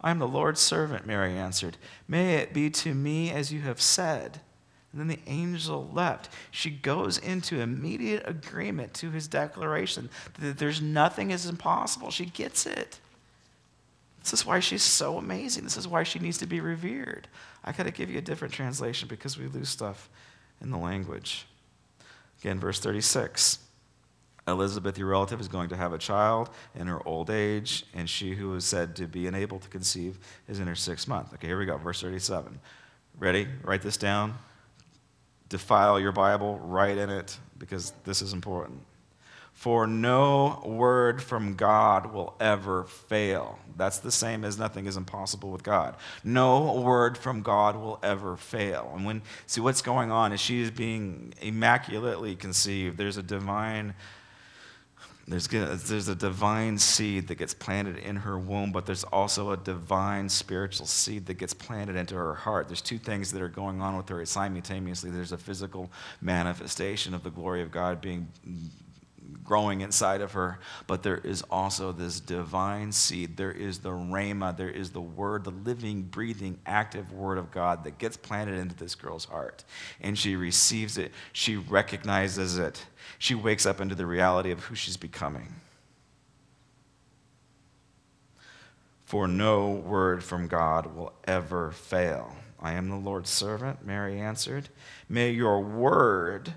I 0.00 0.10
am 0.10 0.18
the 0.18 0.26
Lord's 0.26 0.62
servant, 0.62 1.04
Mary 1.04 1.36
answered. 1.36 1.76
May 2.08 2.36
it 2.36 2.54
be 2.54 2.70
to 2.70 2.94
me 2.94 3.30
as 3.30 3.52
you 3.52 3.60
have 3.60 3.78
said. 3.78 4.40
And 4.90 4.98
then 4.98 5.08
the 5.08 5.18
angel 5.26 5.90
left. 5.92 6.30
She 6.50 6.70
goes 6.70 7.18
into 7.18 7.60
immediate 7.60 8.22
agreement 8.24 8.94
to 8.94 9.10
his 9.10 9.28
declaration 9.28 10.08
that 10.40 10.56
there's 10.56 10.80
nothing 10.80 11.30
is 11.30 11.44
impossible. 11.44 12.10
She 12.10 12.24
gets 12.24 12.64
it. 12.64 13.00
This 14.22 14.32
is 14.32 14.46
why 14.46 14.60
she's 14.60 14.82
so 14.82 15.18
amazing. 15.18 15.64
This 15.64 15.76
is 15.76 15.86
why 15.86 16.04
she 16.04 16.18
needs 16.18 16.38
to 16.38 16.46
be 16.46 16.60
revered. 16.60 17.28
I 17.66 17.72
got 17.72 17.82
to 17.82 17.92
give 17.92 18.08
you 18.08 18.16
a 18.16 18.22
different 18.22 18.54
translation 18.54 19.08
because 19.08 19.36
we 19.38 19.46
lose 19.48 19.68
stuff 19.68 20.08
in 20.62 20.70
the 20.70 20.78
language. 20.78 21.44
Again, 22.40 22.58
verse 22.58 22.80
36. 22.80 23.58
Elizabeth, 24.46 24.98
your 24.98 25.08
relative, 25.08 25.40
is 25.40 25.48
going 25.48 25.70
to 25.70 25.76
have 25.76 25.92
a 25.92 25.98
child 25.98 26.50
in 26.74 26.86
her 26.86 27.06
old 27.06 27.30
age, 27.30 27.84
and 27.94 28.08
she 28.08 28.34
who 28.34 28.54
is 28.54 28.64
said 28.64 28.94
to 28.96 29.06
be 29.06 29.26
unable 29.26 29.58
to 29.58 29.68
conceive 29.68 30.18
is 30.48 30.60
in 30.60 30.66
her 30.66 30.74
sixth 30.74 31.08
month. 31.08 31.32
Okay, 31.34 31.46
here 31.46 31.58
we 31.58 31.64
go, 31.64 31.78
verse 31.78 32.00
37. 32.00 32.58
Ready? 33.18 33.48
Write 33.62 33.82
this 33.82 33.96
down. 33.96 34.34
Defile 35.48 35.98
your 35.98 36.12
Bible, 36.12 36.58
write 36.58 36.98
in 36.98 37.10
it, 37.10 37.38
because 37.58 37.92
this 38.04 38.20
is 38.20 38.32
important. 38.32 38.80
For 39.54 39.86
no 39.86 40.60
word 40.66 41.22
from 41.22 41.54
God 41.54 42.12
will 42.12 42.34
ever 42.40 42.84
fail. 42.84 43.58
That's 43.76 43.98
the 43.98 44.10
same 44.10 44.44
as 44.44 44.58
nothing 44.58 44.86
is 44.86 44.96
impossible 44.96 45.50
with 45.50 45.62
God. 45.62 45.96
No 46.24 46.82
word 46.82 47.16
from 47.16 47.40
God 47.40 47.76
will 47.76 48.00
ever 48.02 48.36
fail. 48.36 48.92
And 48.96 49.06
when, 49.06 49.22
see, 49.46 49.60
what's 49.60 49.80
going 49.80 50.10
on 50.10 50.32
is 50.32 50.40
she 50.40 50.60
is 50.60 50.72
being 50.72 51.34
immaculately 51.40 52.34
conceived. 52.34 52.98
There's 52.98 53.16
a 53.16 53.22
divine. 53.22 53.94
There's, 55.26 55.48
there's 55.48 56.08
a 56.08 56.14
divine 56.14 56.76
seed 56.78 57.28
that 57.28 57.36
gets 57.36 57.54
planted 57.54 57.96
in 57.96 58.16
her 58.16 58.38
womb, 58.38 58.72
but 58.72 58.84
there's 58.84 59.04
also 59.04 59.52
a 59.52 59.56
divine 59.56 60.28
spiritual 60.28 60.86
seed 60.86 61.26
that 61.26 61.34
gets 61.34 61.54
planted 61.54 61.96
into 61.96 62.14
her 62.14 62.34
heart. 62.34 62.68
There's 62.68 62.82
two 62.82 62.98
things 62.98 63.32
that 63.32 63.40
are 63.40 63.48
going 63.48 63.80
on 63.80 63.96
with 63.96 64.08
her 64.10 64.24
simultaneously. 64.26 65.10
There's 65.10 65.32
a 65.32 65.38
physical 65.38 65.90
manifestation 66.20 67.14
of 67.14 67.22
the 67.22 67.30
glory 67.30 67.62
of 67.62 67.70
God 67.70 68.02
being 68.02 68.28
growing 69.44 69.82
inside 69.82 70.20
of 70.20 70.32
her, 70.32 70.58
but 70.86 71.02
there 71.02 71.18
is 71.18 71.42
also 71.50 71.92
this 71.92 72.18
divine 72.20 72.90
seed. 72.92 73.36
There 73.36 73.52
is 73.52 73.78
the 73.78 73.90
rhema, 73.90 74.56
there 74.56 74.70
is 74.70 74.90
the 74.90 75.00
word, 75.00 75.44
the 75.44 75.50
living, 75.50 76.02
breathing, 76.02 76.58
active 76.66 77.12
word 77.12 77.38
of 77.38 77.50
God 77.50 77.84
that 77.84 77.98
gets 77.98 78.16
planted 78.16 78.58
into 78.58 78.74
this 78.74 78.94
girl's 78.94 79.26
heart. 79.26 79.64
And 80.00 80.18
she 80.18 80.36
receives 80.36 80.96
it, 80.98 81.12
she 81.32 81.56
recognizes 81.56 82.58
it, 82.58 82.84
she 83.18 83.34
wakes 83.34 83.66
up 83.66 83.80
into 83.80 83.94
the 83.94 84.06
reality 84.06 84.50
of 84.50 84.64
who 84.64 84.74
she's 84.74 84.96
becoming. 84.96 85.54
For 89.04 89.28
no 89.28 89.70
word 89.70 90.24
from 90.24 90.48
God 90.48 90.96
will 90.96 91.12
ever 91.24 91.70
fail. 91.70 92.34
I 92.58 92.72
am 92.72 92.88
the 92.88 92.96
Lord's 92.96 93.28
servant, 93.28 93.84
Mary 93.84 94.18
answered. 94.18 94.70
May 95.08 95.30
your 95.30 95.60
word 95.60 96.54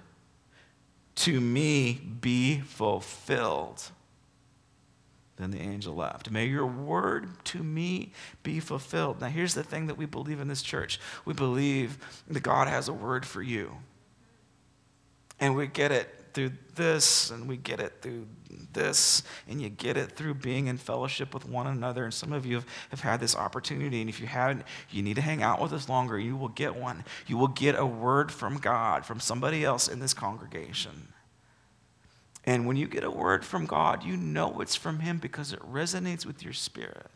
to 1.18 1.42
me 1.42 1.94
be 1.94 2.60
fulfilled. 2.60 3.92
Then 5.38 5.52
the 5.52 5.60
angel 5.60 5.96
left. 5.96 6.32
May 6.32 6.46
your 6.46 6.66
word 6.66 7.30
to 7.46 7.64
me 7.64 8.12
be 8.44 8.60
fulfilled. 8.60 9.22
Now, 9.22 9.28
here's 9.28 9.54
the 9.54 9.64
thing 9.64 9.88
that 9.88 9.98
we 9.98 10.06
believe 10.06 10.40
in 10.40 10.48
this 10.48 10.62
church 10.62 11.00
we 11.26 11.34
believe 11.34 11.98
that 12.28 12.42
God 12.42 12.68
has 12.68 12.88
a 12.88 12.94
word 12.94 13.26
for 13.26 13.42
you. 13.42 13.72
And 15.40 15.56
we 15.56 15.68
get 15.68 15.92
it 15.92 16.17
through 16.38 16.52
this, 16.76 17.32
and 17.32 17.48
we 17.48 17.58
get 17.58 17.80
it 17.80 17.94
through 18.00 18.28
this, 18.72 19.24
and 19.48 19.60
you 19.60 19.70
get 19.70 19.98
it 19.98 20.12
through 20.12 20.36
being 20.36 20.68
in 20.68 20.78
fellowship 20.78 21.34
with 21.34 21.50
one 21.50 21.66
another. 21.66 22.04
And 22.04 22.14
some 22.14 22.32
of 22.32 22.46
you 22.46 22.58
have, 22.58 22.66
have 22.92 23.00
had 23.00 23.20
this 23.20 23.36
opportunity, 23.36 24.02
and 24.02 24.08
if 24.08 24.20
you 24.20 24.28
haven't, 24.28 24.62
you 24.92 25.02
need 25.02 25.16
to 25.16 25.22
hang 25.24 25.42
out 25.42 25.60
with 25.60 25.74
us 25.74 25.90
longer. 25.90 26.20
You 26.20 26.38
will 26.38 26.50
get 26.50 26.76
one. 26.76 27.04
You 27.26 27.38
will 27.38 27.48
get 27.48 27.74
a 27.74 27.88
word 27.88 28.32
from 28.32 28.60
God, 28.60 29.04
from 29.04 29.20
somebody 29.20 29.66
else 29.66 29.88
in 29.88 29.98
this 30.00 30.14
congregation. 30.14 31.08
And 32.46 32.68
when 32.68 32.78
you 32.78 32.88
get 32.88 33.04
a 33.04 33.10
word 33.10 33.44
from 33.44 33.66
God, 33.66 34.04
you 34.04 34.16
know 34.16 34.62
it's 34.62 34.76
from 34.76 35.00
Him 35.00 35.18
because 35.18 35.52
it 35.52 35.60
resonates 35.62 36.24
with 36.24 36.44
your 36.44 36.54
spirit. 36.54 37.10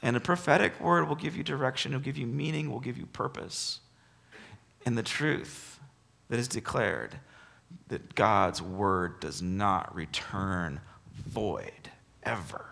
And 0.00 0.16
a 0.16 0.20
prophetic 0.20 0.80
word 0.80 1.06
will 1.06 1.16
give 1.16 1.36
you 1.36 1.42
direction, 1.42 1.92
will 1.92 2.00
give 2.00 2.16
you 2.16 2.26
meaning, 2.26 2.70
will 2.70 2.80
give 2.80 2.96
you 2.96 3.04
purpose. 3.04 3.80
And 4.86 4.96
the 4.96 5.02
truth 5.02 5.78
that 6.30 6.38
is 6.38 6.48
declared 6.48 7.18
that 7.88 8.14
God's 8.14 8.62
word 8.62 9.20
does 9.20 9.42
not 9.42 9.94
return 9.94 10.80
void 11.14 11.90
ever. 12.22 12.64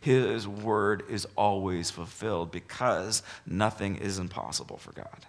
His 0.00 0.46
word 0.46 1.02
is 1.08 1.26
always 1.36 1.90
fulfilled 1.90 2.50
because 2.50 3.22
nothing 3.46 3.96
is 3.96 4.18
impossible 4.18 4.76
for 4.76 4.92
God. 4.92 5.26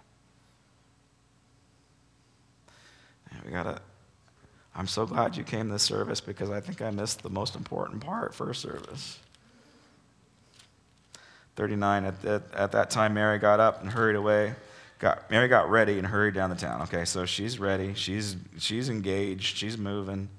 And 3.32 3.42
we 3.44 3.52
gotta. 3.52 3.82
I'm 4.76 4.88
so 4.88 5.06
glad 5.06 5.36
you 5.36 5.44
came 5.44 5.68
to 5.68 5.74
this 5.74 5.84
service 5.84 6.22
because 6.22 6.50
I 6.50 6.62
think 6.62 6.82
I 6.82 6.92
missed 6.92 7.24
the 7.24 7.30
most 7.30 7.56
important 7.56 8.02
part, 8.02 8.34
first 8.34 8.62
service. 8.62 9.20
39, 11.56 12.06
at, 12.06 12.26
at 12.54 12.72
that 12.72 12.90
time, 12.90 13.16
Mary 13.16 13.40
got 13.40 13.60
up 13.60 13.82
and 13.82 13.92
hurried 13.92 14.16
away 14.16 14.56
got, 15.00 15.32
Mary 15.32 15.48
got 15.48 15.70
ready 15.70 15.98
and 15.98 16.06
hurried 16.06 16.34
down 16.34 16.50
the 16.50 16.56
town. 16.56 16.82
Okay, 16.84 17.06
so 17.06 17.26
she's 17.26 17.58
ready. 17.58 17.94
She's, 17.94 18.36
she's 18.58 18.90
engaged. 18.90 19.58
She's 19.58 19.78
moving. 19.78 20.30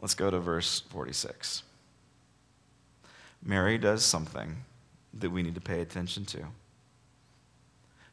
Let's 0.00 0.14
go 0.14 0.30
to 0.30 0.38
verse 0.40 0.80
46. 0.90 1.62
Mary 3.42 3.78
does 3.78 4.04
something 4.04 4.56
that 5.12 5.30
we 5.30 5.42
need 5.42 5.54
to 5.54 5.60
pay 5.60 5.80
attention 5.80 6.24
to. 6.26 6.46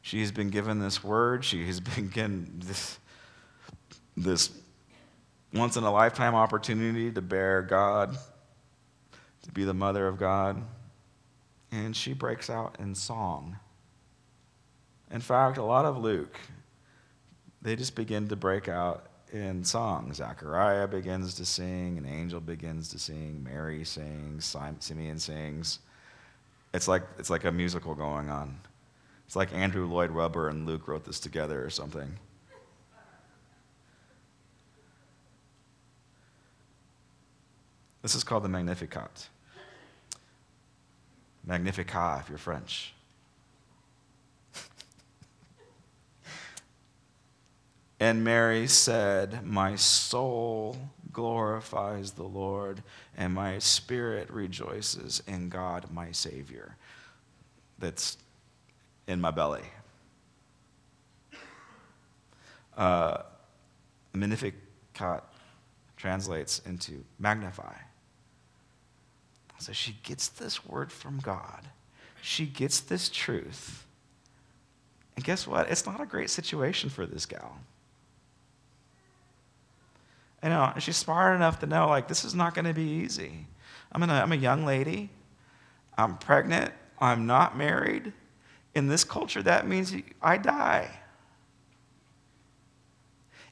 She 0.02 0.20
has 0.20 0.30
been 0.30 0.50
given 0.50 0.78
this 0.78 1.02
word. 1.02 1.44
She 1.44 1.66
has 1.66 1.80
been 1.96 2.08
given 2.08 2.60
this, 2.64 2.98
this 4.16 4.50
once 5.54 5.76
in 5.76 5.84
a 5.84 5.92
lifetime 5.92 6.34
opportunity 6.34 7.10
to 7.10 7.22
bear 7.22 7.62
God, 7.62 8.16
to 9.42 9.52
be 9.52 9.64
the 9.64 9.74
mother 9.74 10.06
of 10.06 10.18
God 10.18 10.62
and 11.72 11.96
she 11.96 12.12
breaks 12.12 12.48
out 12.48 12.76
in 12.78 12.94
song. 12.94 13.56
In 15.10 15.20
fact, 15.20 15.58
a 15.58 15.64
lot 15.64 15.84
of 15.84 15.98
Luke 15.98 16.38
they 17.62 17.76
just 17.76 17.94
begin 17.94 18.28
to 18.28 18.36
break 18.36 18.68
out 18.68 19.06
in 19.32 19.64
song. 19.64 20.12
Zechariah 20.12 20.88
begins 20.88 21.34
to 21.34 21.44
sing, 21.44 21.96
an 21.96 22.04
angel 22.04 22.40
begins 22.40 22.88
to 22.88 22.98
sing, 22.98 23.42
Mary 23.42 23.84
sings, 23.84 24.54
Simeon 24.80 25.18
sings. 25.18 25.78
It's 26.74 26.88
like, 26.88 27.04
it's 27.18 27.30
like 27.30 27.44
a 27.44 27.52
musical 27.52 27.94
going 27.94 28.28
on. 28.28 28.58
It's 29.26 29.36
like 29.36 29.54
Andrew 29.54 29.86
Lloyd 29.86 30.10
Webber 30.10 30.48
and 30.48 30.66
Luke 30.66 30.88
wrote 30.88 31.04
this 31.04 31.20
together 31.20 31.64
or 31.64 31.70
something. 31.70 32.18
This 38.02 38.16
is 38.16 38.24
called 38.24 38.42
the 38.42 38.48
Magnificat. 38.48 39.28
Magnificat 41.44 42.20
if 42.20 42.28
you're 42.28 42.38
French. 42.38 42.94
And 48.00 48.24
Mary 48.24 48.66
said, 48.66 49.46
My 49.46 49.76
soul 49.76 50.76
glorifies 51.12 52.12
the 52.12 52.24
Lord, 52.24 52.82
and 53.16 53.32
my 53.32 53.60
spirit 53.60 54.28
rejoices 54.28 55.22
in 55.28 55.48
God, 55.48 55.86
my 55.92 56.10
Savior. 56.10 56.76
That's 57.78 58.16
in 59.06 59.20
my 59.20 59.30
belly. 59.30 59.62
Uh, 62.76 63.22
Magnificat 64.14 65.24
translates 65.96 66.60
into 66.66 67.04
magnify. 67.18 67.74
So 69.62 69.72
she 69.72 69.96
gets 70.02 70.26
this 70.26 70.66
word 70.66 70.90
from 70.90 71.20
God. 71.20 71.68
She 72.20 72.46
gets 72.46 72.80
this 72.80 73.08
truth. 73.08 73.86
And 75.14 75.24
guess 75.24 75.46
what? 75.46 75.70
It's 75.70 75.86
not 75.86 76.00
a 76.00 76.04
great 76.04 76.30
situation 76.30 76.90
for 76.90 77.06
this 77.06 77.26
gal. 77.26 77.58
You 80.42 80.48
know, 80.48 80.72
she's 80.78 80.96
smart 80.96 81.36
enough 81.36 81.60
to 81.60 81.66
know, 81.66 81.86
like, 81.86 82.08
this 82.08 82.24
is 82.24 82.34
not 82.34 82.54
going 82.54 82.64
to 82.64 82.74
be 82.74 82.82
easy. 82.82 83.46
I'm, 83.92 84.00
gonna, 84.00 84.14
I'm 84.14 84.32
a 84.32 84.36
young 84.36 84.66
lady. 84.66 85.10
I'm 85.96 86.18
pregnant. 86.18 86.72
I'm 86.98 87.26
not 87.26 87.56
married. 87.56 88.12
In 88.74 88.88
this 88.88 89.04
culture, 89.04 89.44
that 89.44 89.68
means 89.68 89.94
I 90.20 90.38
die. 90.38 90.90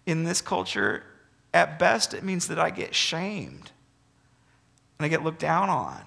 In 0.07 0.25
this 0.25 0.40
culture, 0.40 1.05
at 1.55 1.79
best, 1.79 2.14
it 2.14 2.25
means 2.25 2.49
that 2.49 2.59
I 2.59 2.70
get 2.70 2.96
shamed 2.96 3.70
and 5.01 5.07
I 5.07 5.09
get 5.09 5.25
looked 5.25 5.41
down 5.41 5.71
on. 5.71 6.03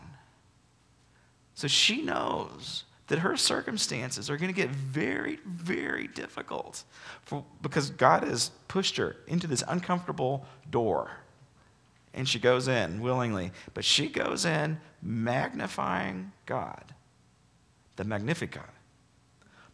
So 1.55 1.67
she 1.67 2.03
knows 2.03 2.83
that 3.07 3.19
her 3.19 3.35
circumstances 3.35 4.29
are 4.29 4.37
going 4.37 4.53
to 4.53 4.55
get 4.55 4.69
very, 4.69 5.39
very 5.47 6.05
difficult 6.05 6.83
for, 7.23 7.43
because 7.63 7.89
God 7.89 8.23
has 8.23 8.51
pushed 8.67 8.97
her 8.97 9.15
into 9.25 9.47
this 9.47 9.63
uncomfortable 9.67 10.45
door. 10.69 11.09
And 12.13 12.29
she 12.29 12.37
goes 12.37 12.67
in 12.67 13.01
willingly. 13.01 13.51
But 13.73 13.83
she 13.83 14.09
goes 14.09 14.45
in 14.45 14.79
magnifying 15.01 16.31
God, 16.45 16.93
the 17.95 18.03
Magnificat. 18.03 18.69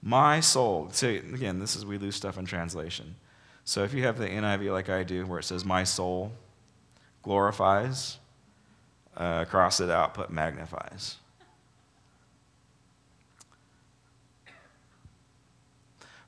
My 0.02 0.40
soul. 0.40 0.92
So 0.94 1.10
again, 1.10 1.60
this 1.60 1.76
is 1.76 1.86
we 1.86 1.98
lose 1.98 2.16
stuff 2.16 2.38
in 2.38 2.46
translation. 2.46 3.16
So 3.66 3.84
if 3.84 3.94
you 3.94 4.04
have 4.04 4.18
the 4.18 4.30
NIV 4.30 4.72
like 4.72 4.88
I 4.88 5.04
do, 5.04 5.26
where 5.26 5.40
it 5.40 5.44
says 5.44 5.66
my 5.66 5.84
soul 5.84 6.32
glorifies, 7.22 8.18
uh, 9.18 9.46
cross 9.46 9.80
it 9.80 9.90
out, 9.90 10.14
put 10.14 10.30
magnifies. 10.30 11.18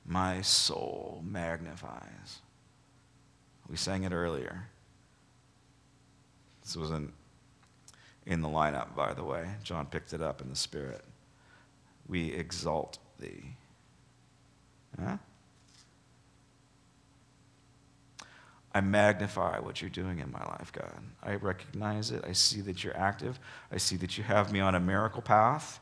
my 0.04 0.42
soul 0.42 1.22
magnifies. 1.24 2.40
We 3.68 3.76
sang 3.76 4.04
it 4.04 4.12
earlier. 4.12 4.68
This 6.62 6.76
wasn't 6.76 7.12
in 8.26 8.42
the 8.42 8.48
lineup, 8.48 8.94
by 8.94 9.14
the 9.14 9.24
way. 9.24 9.48
John 9.62 9.86
picked 9.86 10.12
it 10.12 10.20
up 10.20 10.40
in 10.40 10.48
the 10.48 10.56
Spirit. 10.56 11.02
We 12.06 12.32
exalt 12.32 12.98
thee. 13.18 13.56
Huh? 15.02 15.16
I 18.74 18.80
magnify 18.80 19.58
what 19.58 19.80
you're 19.80 19.90
doing 19.90 20.18
in 20.18 20.32
my 20.32 20.42
life, 20.44 20.72
God. 20.72 21.02
I 21.22 21.34
recognize 21.34 22.10
it. 22.10 22.24
I 22.26 22.32
see 22.32 22.60
that 22.62 22.82
you're 22.82 22.96
active. 22.96 23.38
I 23.70 23.76
see 23.76 23.96
that 23.96 24.16
you 24.16 24.24
have 24.24 24.50
me 24.50 24.60
on 24.60 24.74
a 24.74 24.80
miracle 24.80 25.22
path. 25.22 25.78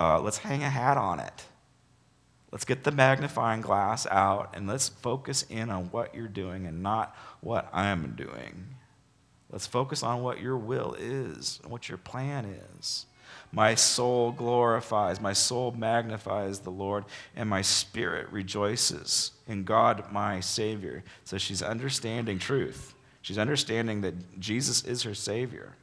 Uh, 0.00 0.20
let's 0.20 0.38
hang 0.38 0.62
a 0.62 0.70
hat 0.70 0.96
on 0.96 1.20
it. 1.20 1.44
Let's 2.50 2.64
get 2.64 2.84
the 2.84 2.90
magnifying 2.90 3.60
glass 3.60 4.06
out 4.06 4.54
and 4.56 4.66
let's 4.66 4.88
focus 4.88 5.44
in 5.48 5.70
on 5.70 5.86
what 5.86 6.14
you're 6.14 6.28
doing 6.28 6.66
and 6.66 6.82
not 6.82 7.14
what 7.40 7.68
I'm 7.72 8.14
doing. 8.16 8.76
Let's 9.50 9.66
focus 9.66 10.02
on 10.02 10.22
what 10.22 10.40
your 10.40 10.56
will 10.56 10.96
is 10.98 11.60
and 11.62 11.70
what 11.70 11.88
your 11.88 11.98
plan 11.98 12.44
is. 12.78 13.06
My 13.52 13.74
soul 13.74 14.32
glorifies, 14.32 15.20
my 15.20 15.32
soul 15.32 15.72
magnifies 15.72 16.60
the 16.60 16.70
Lord, 16.70 17.04
and 17.34 17.48
my 17.48 17.62
spirit 17.62 18.28
rejoices 18.30 19.32
in 19.46 19.64
God, 19.64 20.12
my 20.12 20.40
Savior. 20.40 21.04
So 21.24 21.38
she's 21.38 21.62
understanding 21.62 22.38
truth. 22.38 22.94
She's 23.22 23.38
understanding 23.38 24.02
that 24.02 24.38
Jesus 24.38 24.84
is 24.84 25.02
her 25.02 25.14
Savior. 25.14 25.74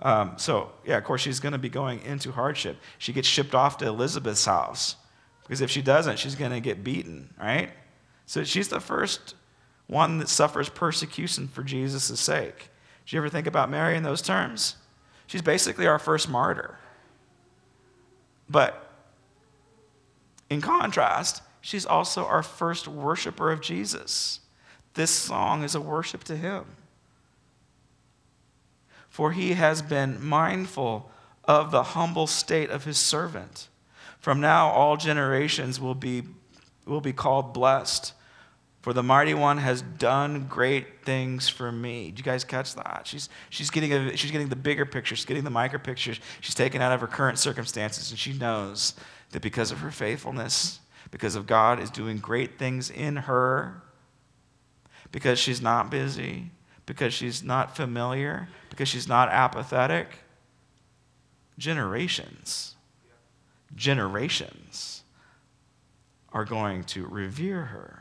Um, 0.00 0.34
so, 0.36 0.70
yeah, 0.84 0.96
of 0.96 1.04
course, 1.04 1.20
she's 1.20 1.40
going 1.40 1.52
to 1.52 1.58
be 1.58 1.68
going 1.68 2.02
into 2.02 2.32
hardship. 2.32 2.76
She 2.98 3.12
gets 3.12 3.28
shipped 3.28 3.54
off 3.54 3.78
to 3.78 3.86
Elizabeth's 3.86 4.44
house. 4.44 4.96
Because 5.42 5.60
if 5.60 5.70
she 5.70 5.82
doesn't, 5.82 6.18
she's 6.18 6.36
going 6.36 6.52
to 6.52 6.60
get 6.60 6.84
beaten, 6.84 7.34
right? 7.38 7.70
So 8.26 8.44
she's 8.44 8.68
the 8.68 8.80
first 8.80 9.34
one 9.88 10.18
that 10.18 10.28
suffers 10.28 10.68
persecution 10.68 11.48
for 11.48 11.64
Jesus' 11.64 12.20
sake. 12.20 12.70
Did 13.04 13.12
you 13.12 13.18
ever 13.18 13.28
think 13.28 13.48
about 13.48 13.68
Mary 13.68 13.96
in 13.96 14.04
those 14.04 14.22
terms? 14.22 14.76
She's 15.30 15.42
basically 15.42 15.86
our 15.86 16.00
first 16.00 16.28
martyr. 16.28 16.76
But 18.48 18.90
in 20.50 20.60
contrast, 20.60 21.40
she's 21.60 21.86
also 21.86 22.24
our 22.24 22.42
first 22.42 22.88
worshiper 22.88 23.52
of 23.52 23.60
Jesus. 23.60 24.40
This 24.94 25.12
song 25.12 25.62
is 25.62 25.76
a 25.76 25.80
worship 25.80 26.24
to 26.24 26.36
him. 26.36 26.64
For 29.08 29.30
he 29.30 29.52
has 29.52 29.82
been 29.82 30.20
mindful 30.20 31.08
of 31.44 31.70
the 31.70 31.84
humble 31.84 32.26
state 32.26 32.70
of 32.70 32.84
his 32.84 32.98
servant. 32.98 33.68
From 34.18 34.40
now, 34.40 34.70
all 34.70 34.96
generations 34.96 35.78
will 35.80 35.94
be, 35.94 36.24
will 36.86 37.00
be 37.00 37.12
called 37.12 37.54
blessed. 37.54 38.14
For 38.80 38.92
the 38.92 39.02
mighty 39.02 39.34
one 39.34 39.58
has 39.58 39.82
done 39.82 40.46
great 40.48 41.04
things 41.04 41.48
for 41.48 41.70
me. 41.70 42.06
Did 42.06 42.18
you 42.18 42.24
guys 42.24 42.44
catch 42.44 42.74
that? 42.76 43.02
She's, 43.04 43.28
she's, 43.50 43.68
getting 43.68 43.92
a, 43.92 44.16
she's 44.16 44.30
getting 44.30 44.48
the 44.48 44.56
bigger 44.56 44.86
picture, 44.86 45.14
she's 45.14 45.26
getting 45.26 45.44
the 45.44 45.50
micro 45.50 45.78
pictures. 45.78 46.18
She's 46.40 46.54
taken 46.54 46.80
out 46.80 46.92
of 46.92 47.00
her 47.00 47.06
current 47.06 47.38
circumstances, 47.38 48.10
and 48.10 48.18
she 48.18 48.32
knows 48.32 48.94
that 49.32 49.42
because 49.42 49.70
of 49.70 49.78
her 49.80 49.90
faithfulness, 49.90 50.80
because 51.10 51.36
of 51.36 51.46
God 51.46 51.78
is 51.78 51.90
doing 51.90 52.18
great 52.18 52.58
things 52.58 52.88
in 52.88 53.16
her, 53.16 53.82
because 55.12 55.38
she's 55.38 55.60
not 55.60 55.90
busy, 55.90 56.50
because 56.86 57.12
she's 57.12 57.42
not 57.42 57.76
familiar, 57.76 58.48
because 58.70 58.88
she's 58.88 59.06
not 59.06 59.28
apathetic, 59.28 60.08
generations 61.58 62.76
generations 63.74 65.02
are 66.32 66.44
going 66.44 66.84
to 66.84 67.06
revere 67.06 67.66
her. 67.66 67.99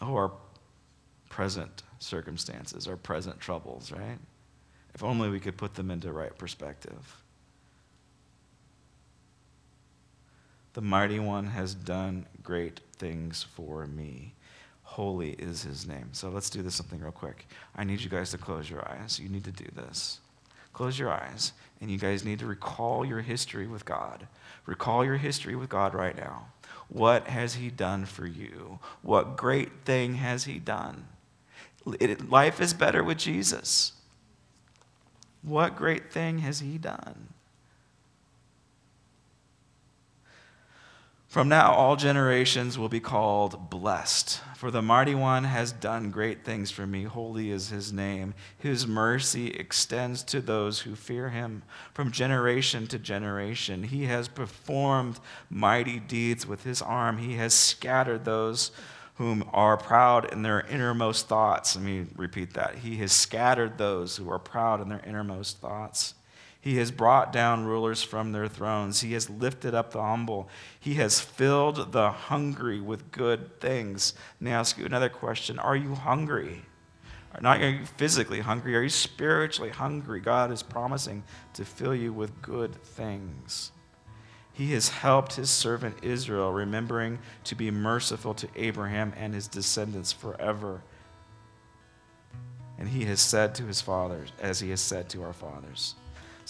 Oh, 0.00 0.14
our 0.14 0.32
present 1.28 1.82
circumstances, 1.98 2.88
our 2.88 2.96
present 2.96 3.40
troubles, 3.40 3.92
right? 3.92 4.18
If 4.94 5.04
only 5.04 5.28
we 5.28 5.40
could 5.40 5.56
put 5.56 5.74
them 5.74 5.90
into 5.90 6.12
right 6.12 6.36
perspective. 6.36 7.16
The 10.72 10.80
mighty 10.80 11.18
one 11.18 11.46
has 11.46 11.74
done 11.74 12.26
great 12.42 12.80
things 12.96 13.42
for 13.42 13.86
me. 13.86 14.34
Holy 14.82 15.32
is 15.32 15.62
his 15.62 15.86
name. 15.86 16.08
So 16.12 16.30
let's 16.30 16.50
do 16.50 16.62
this 16.62 16.74
something 16.74 17.00
real 17.00 17.12
quick. 17.12 17.46
I 17.76 17.84
need 17.84 18.00
you 18.00 18.10
guys 18.10 18.30
to 18.32 18.38
close 18.38 18.68
your 18.68 18.88
eyes. 18.88 19.20
You 19.20 19.28
need 19.28 19.44
to 19.44 19.52
do 19.52 19.66
this. 19.74 20.20
Close 20.72 20.98
your 20.98 21.12
eyes, 21.12 21.52
and 21.80 21.90
you 21.90 21.98
guys 21.98 22.24
need 22.24 22.38
to 22.38 22.46
recall 22.46 23.04
your 23.04 23.20
history 23.20 23.66
with 23.66 23.84
God. 23.84 24.26
Recall 24.66 25.04
your 25.04 25.16
history 25.16 25.56
with 25.56 25.68
God 25.68 25.94
right 25.94 26.16
now. 26.16 26.46
What 26.90 27.28
has 27.28 27.54
He 27.54 27.70
done 27.70 28.04
for 28.04 28.26
you? 28.26 28.80
What 29.02 29.36
great 29.36 29.84
thing 29.84 30.14
has 30.16 30.44
He 30.44 30.58
done? 30.58 31.06
Life 31.84 32.60
is 32.60 32.74
better 32.74 33.02
with 33.02 33.18
Jesus. 33.18 33.92
What 35.42 35.76
great 35.76 36.12
thing 36.12 36.40
has 36.40 36.60
He 36.60 36.76
done? 36.76 37.28
From 41.30 41.48
now, 41.48 41.72
all 41.72 41.94
generations 41.94 42.76
will 42.76 42.88
be 42.88 42.98
called 42.98 43.70
blessed, 43.70 44.40
for 44.56 44.72
the 44.72 44.82
mighty 44.82 45.14
one 45.14 45.44
has 45.44 45.70
done 45.70 46.10
great 46.10 46.44
things 46.44 46.72
for 46.72 46.88
me. 46.88 47.04
Holy 47.04 47.52
is 47.52 47.68
his 47.68 47.92
name. 47.92 48.34
His 48.58 48.84
mercy 48.84 49.52
extends 49.52 50.24
to 50.24 50.40
those 50.40 50.80
who 50.80 50.96
fear 50.96 51.28
him 51.28 51.62
from 51.94 52.10
generation 52.10 52.88
to 52.88 52.98
generation. 52.98 53.84
He 53.84 54.06
has 54.06 54.26
performed 54.26 55.20
mighty 55.48 56.00
deeds 56.00 56.48
with 56.48 56.64
his 56.64 56.82
arm, 56.82 57.18
he 57.18 57.34
has 57.34 57.54
scattered 57.54 58.24
those 58.24 58.72
whom 59.14 59.48
are 59.52 59.76
proud 59.76 60.32
in 60.32 60.42
their 60.42 60.62
innermost 60.62 61.28
thoughts. 61.28 61.76
Let 61.76 61.84
me 61.84 62.06
repeat 62.16 62.54
that. 62.54 62.74
He 62.78 62.96
has 62.96 63.12
scattered 63.12 63.78
those 63.78 64.16
who 64.16 64.28
are 64.30 64.40
proud 64.40 64.80
in 64.80 64.88
their 64.88 65.02
innermost 65.06 65.60
thoughts. 65.60 66.14
He 66.60 66.76
has 66.76 66.90
brought 66.90 67.32
down 67.32 67.64
rulers 67.64 68.02
from 68.02 68.32
their 68.32 68.46
thrones. 68.46 69.00
He 69.00 69.14
has 69.14 69.30
lifted 69.30 69.74
up 69.74 69.92
the 69.92 70.02
humble. 70.02 70.48
He 70.78 70.94
has 70.94 71.18
filled 71.18 71.92
the 71.92 72.10
hungry 72.10 72.80
with 72.80 73.10
good 73.12 73.60
things. 73.60 74.12
Me 74.38 74.50
ask 74.50 74.76
you 74.76 74.84
another 74.84 75.08
question 75.08 75.58
Are 75.58 75.76
you 75.76 75.94
hungry? 75.94 76.62
Not 77.40 77.62
are 77.62 77.70
you 77.70 77.86
physically 77.86 78.40
hungry, 78.40 78.76
are 78.76 78.82
you 78.82 78.88
spiritually 78.88 79.70
hungry? 79.70 80.20
God 80.20 80.50
is 80.50 80.62
promising 80.62 81.22
to 81.54 81.64
fill 81.64 81.94
you 81.94 82.12
with 82.12 82.42
good 82.42 82.74
things. 82.82 83.70
He 84.52 84.72
has 84.72 84.88
helped 84.88 85.36
his 85.36 85.48
servant 85.48 85.96
Israel, 86.02 86.52
remembering 86.52 87.20
to 87.44 87.54
be 87.54 87.70
merciful 87.70 88.34
to 88.34 88.48
Abraham 88.56 89.12
and 89.16 89.32
his 89.32 89.46
descendants 89.48 90.12
forever. 90.12 90.82
And 92.78 92.88
he 92.88 93.04
has 93.04 93.20
said 93.20 93.54
to 93.54 93.62
his 93.64 93.80
fathers, 93.80 94.32
as 94.40 94.60
he 94.60 94.70
has 94.70 94.80
said 94.80 95.08
to 95.10 95.22
our 95.22 95.32
fathers. 95.32 95.94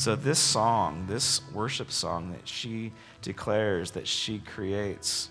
So, 0.00 0.16
this 0.16 0.38
song, 0.38 1.04
this 1.06 1.42
worship 1.52 1.90
song 1.90 2.32
that 2.32 2.48
she 2.48 2.90
declares, 3.20 3.90
that 3.90 4.08
she 4.08 4.38
creates, 4.38 5.28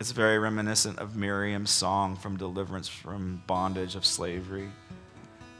it's 0.00 0.10
very 0.10 0.36
reminiscent 0.40 0.98
of 0.98 1.14
Miriam's 1.14 1.70
song 1.70 2.16
from 2.16 2.36
deliverance 2.36 2.88
from 2.88 3.44
bondage 3.46 3.94
of 3.94 4.04
slavery. 4.04 4.68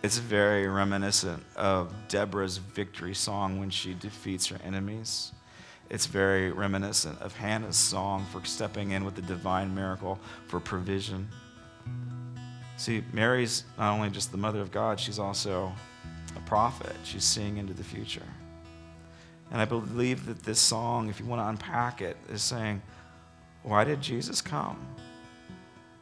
It's 0.03 0.19
very 0.19 0.67
reminiscent 0.67 1.45
of 1.55 1.95
Deborah's 2.09 2.57
victory 2.57 3.15
song 3.15 3.61
when 3.61 3.71
she 3.71 3.95
defeats 3.95 4.49
her 4.49 4.59
enemies. 4.65 5.31
It's 5.91 6.07
very 6.07 6.51
reminiscent 6.51 7.23
of 7.23 7.37
Hannah's 7.37 7.77
song 7.77 8.27
for 8.33 8.45
stepping 8.45 8.91
in 8.91 9.05
with 9.05 9.15
the 9.15 9.23
divine 9.23 9.73
miracle 9.73 10.19
for 10.49 10.59
provision. 10.59 11.29
See, 12.77 13.05
Mary's 13.13 13.63
not 13.79 13.93
only 13.93 14.11
just 14.11 14.33
the 14.33 14.39
mother 14.39 14.61
of 14.61 14.73
God, 14.73 14.99
she's 14.99 15.21
also 15.21 15.73
a 16.37 16.41
prophet. 16.41 16.97
She's 17.05 17.25
seeing 17.25 17.57
into 17.57 17.75
the 17.75 17.85
future. 17.85 18.27
And 19.51 19.61
I 19.61 19.65
believe 19.65 20.27
that 20.27 20.43
this 20.43 20.59
song, 20.59 21.09
if 21.09 21.21
you 21.21 21.27
want 21.27 21.43
to 21.43 21.49
unpack 21.49 22.01
it, 22.01 22.17
is 22.31 22.43
saying, 22.43 22.81
why 23.63 23.85
did 23.85 24.01
Jesus 24.01 24.41
come? 24.41 24.79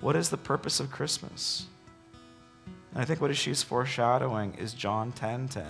What 0.00 0.16
is 0.16 0.30
the 0.30 0.36
purpose 0.36 0.80
of 0.80 0.90
Christmas? 0.90 1.66
And 2.92 3.02
I 3.02 3.04
think 3.04 3.20
what 3.20 3.34
she's 3.36 3.62
foreshadowing 3.62 4.54
is 4.54 4.72
John 4.72 5.12
10:10. 5.12 5.48
10, 5.48 5.48
10. 5.48 5.64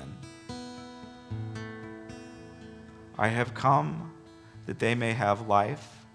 I 3.19 3.29
have 3.29 3.53
come 3.55 4.13
that 4.67 4.79
they 4.79 4.95
may 4.95 5.13
have 5.13 5.47
life 5.47 6.07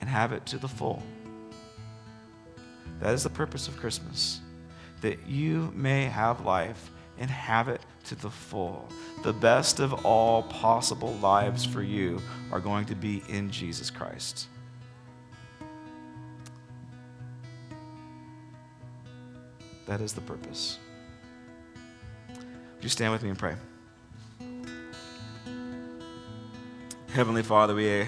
and 0.00 0.10
have 0.10 0.32
it 0.32 0.44
to 0.46 0.58
the 0.58 0.68
full. 0.68 1.02
That 3.00 3.14
is 3.14 3.22
the 3.22 3.30
purpose 3.30 3.68
of 3.68 3.76
Christmas. 3.78 4.40
That 5.00 5.26
you 5.26 5.72
may 5.74 6.04
have 6.04 6.44
life 6.44 6.90
and 7.18 7.30
have 7.30 7.68
it 7.68 7.80
to 8.04 8.14
the 8.14 8.30
full. 8.30 8.88
The 9.22 9.32
best 9.32 9.80
of 9.80 10.04
all 10.04 10.42
possible 10.44 11.14
lives 11.14 11.64
for 11.64 11.82
you 11.82 12.20
are 12.50 12.60
going 12.60 12.86
to 12.86 12.94
be 12.94 13.22
in 13.28 13.50
Jesus 13.50 13.90
Christ. 13.90 14.48
That 19.86 20.00
is 20.00 20.12
the 20.12 20.20
purpose. 20.22 20.78
Would 22.28 22.82
you 22.82 22.88
stand 22.88 23.12
with 23.12 23.22
me 23.22 23.30
and 23.30 23.38
pray? 23.38 23.54
Heavenly 27.12 27.42
Father, 27.42 27.74
we, 27.74 28.06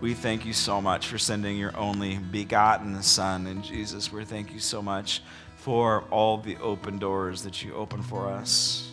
we 0.00 0.14
thank 0.14 0.46
you 0.46 0.52
so 0.52 0.80
much 0.80 1.08
for 1.08 1.18
sending 1.18 1.56
your 1.56 1.76
only 1.76 2.18
begotten 2.18 3.02
Son 3.02 3.48
in 3.48 3.60
Jesus. 3.62 4.12
We 4.12 4.24
thank 4.24 4.52
you 4.52 4.60
so 4.60 4.80
much 4.80 5.20
for 5.68 6.02
all 6.10 6.38
the 6.38 6.56
open 6.62 6.98
doors 6.98 7.42
that 7.42 7.62
you 7.62 7.74
open 7.74 8.00
for 8.00 8.26
us. 8.26 8.90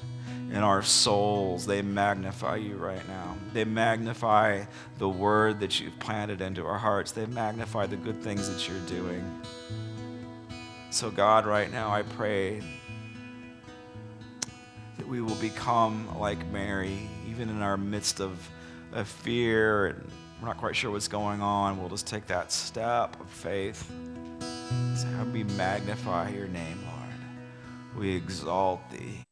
In 0.50 0.58
our 0.58 0.84
souls, 0.84 1.66
they 1.66 1.82
magnify 1.82 2.58
you 2.58 2.76
right 2.76 3.08
now. 3.08 3.38
They 3.54 3.64
magnify 3.64 4.66
the 4.98 5.08
word 5.08 5.62
that 5.62 5.80
you've 5.80 5.98
planted 6.00 6.42
into 6.42 6.66
our 6.66 6.78
hearts. 6.78 7.14
They 7.14 7.28
magnify 7.28 7.86
the 7.86 7.96
good 7.96 8.22
things 8.22 8.54
that 8.54 8.68
you're 8.68 8.86
doing. 8.88 9.24
So, 10.90 11.10
God, 11.10 11.46
right 11.46 11.72
now, 11.72 11.92
I 11.92 12.02
pray 12.02 12.62
that 14.98 15.08
we 15.08 15.22
will 15.22 15.36
become 15.36 16.20
like 16.20 16.46
Mary, 16.48 17.10
even 17.30 17.48
in 17.48 17.62
our 17.62 17.78
midst 17.78 18.20
of, 18.20 18.38
of 18.92 19.08
fear 19.08 19.86
and 19.86 20.12
we're 20.42 20.50
not 20.50 20.58
quite 20.58 20.76
sure 20.76 20.92
what's 20.92 21.08
going 21.08 21.42
on. 21.42 21.80
We'll 21.80 21.88
just 21.88 22.06
take 22.06 22.28
that 22.28 22.52
step 22.52 23.18
of 23.22 23.30
faith 23.30 23.90
so 24.96 25.08
we 25.32 25.44
magnify 25.44 26.30
your 26.30 26.48
name, 26.48 26.80
Lord. 26.86 28.00
We 28.00 28.16
exalt 28.16 28.80
thee. 28.92 29.24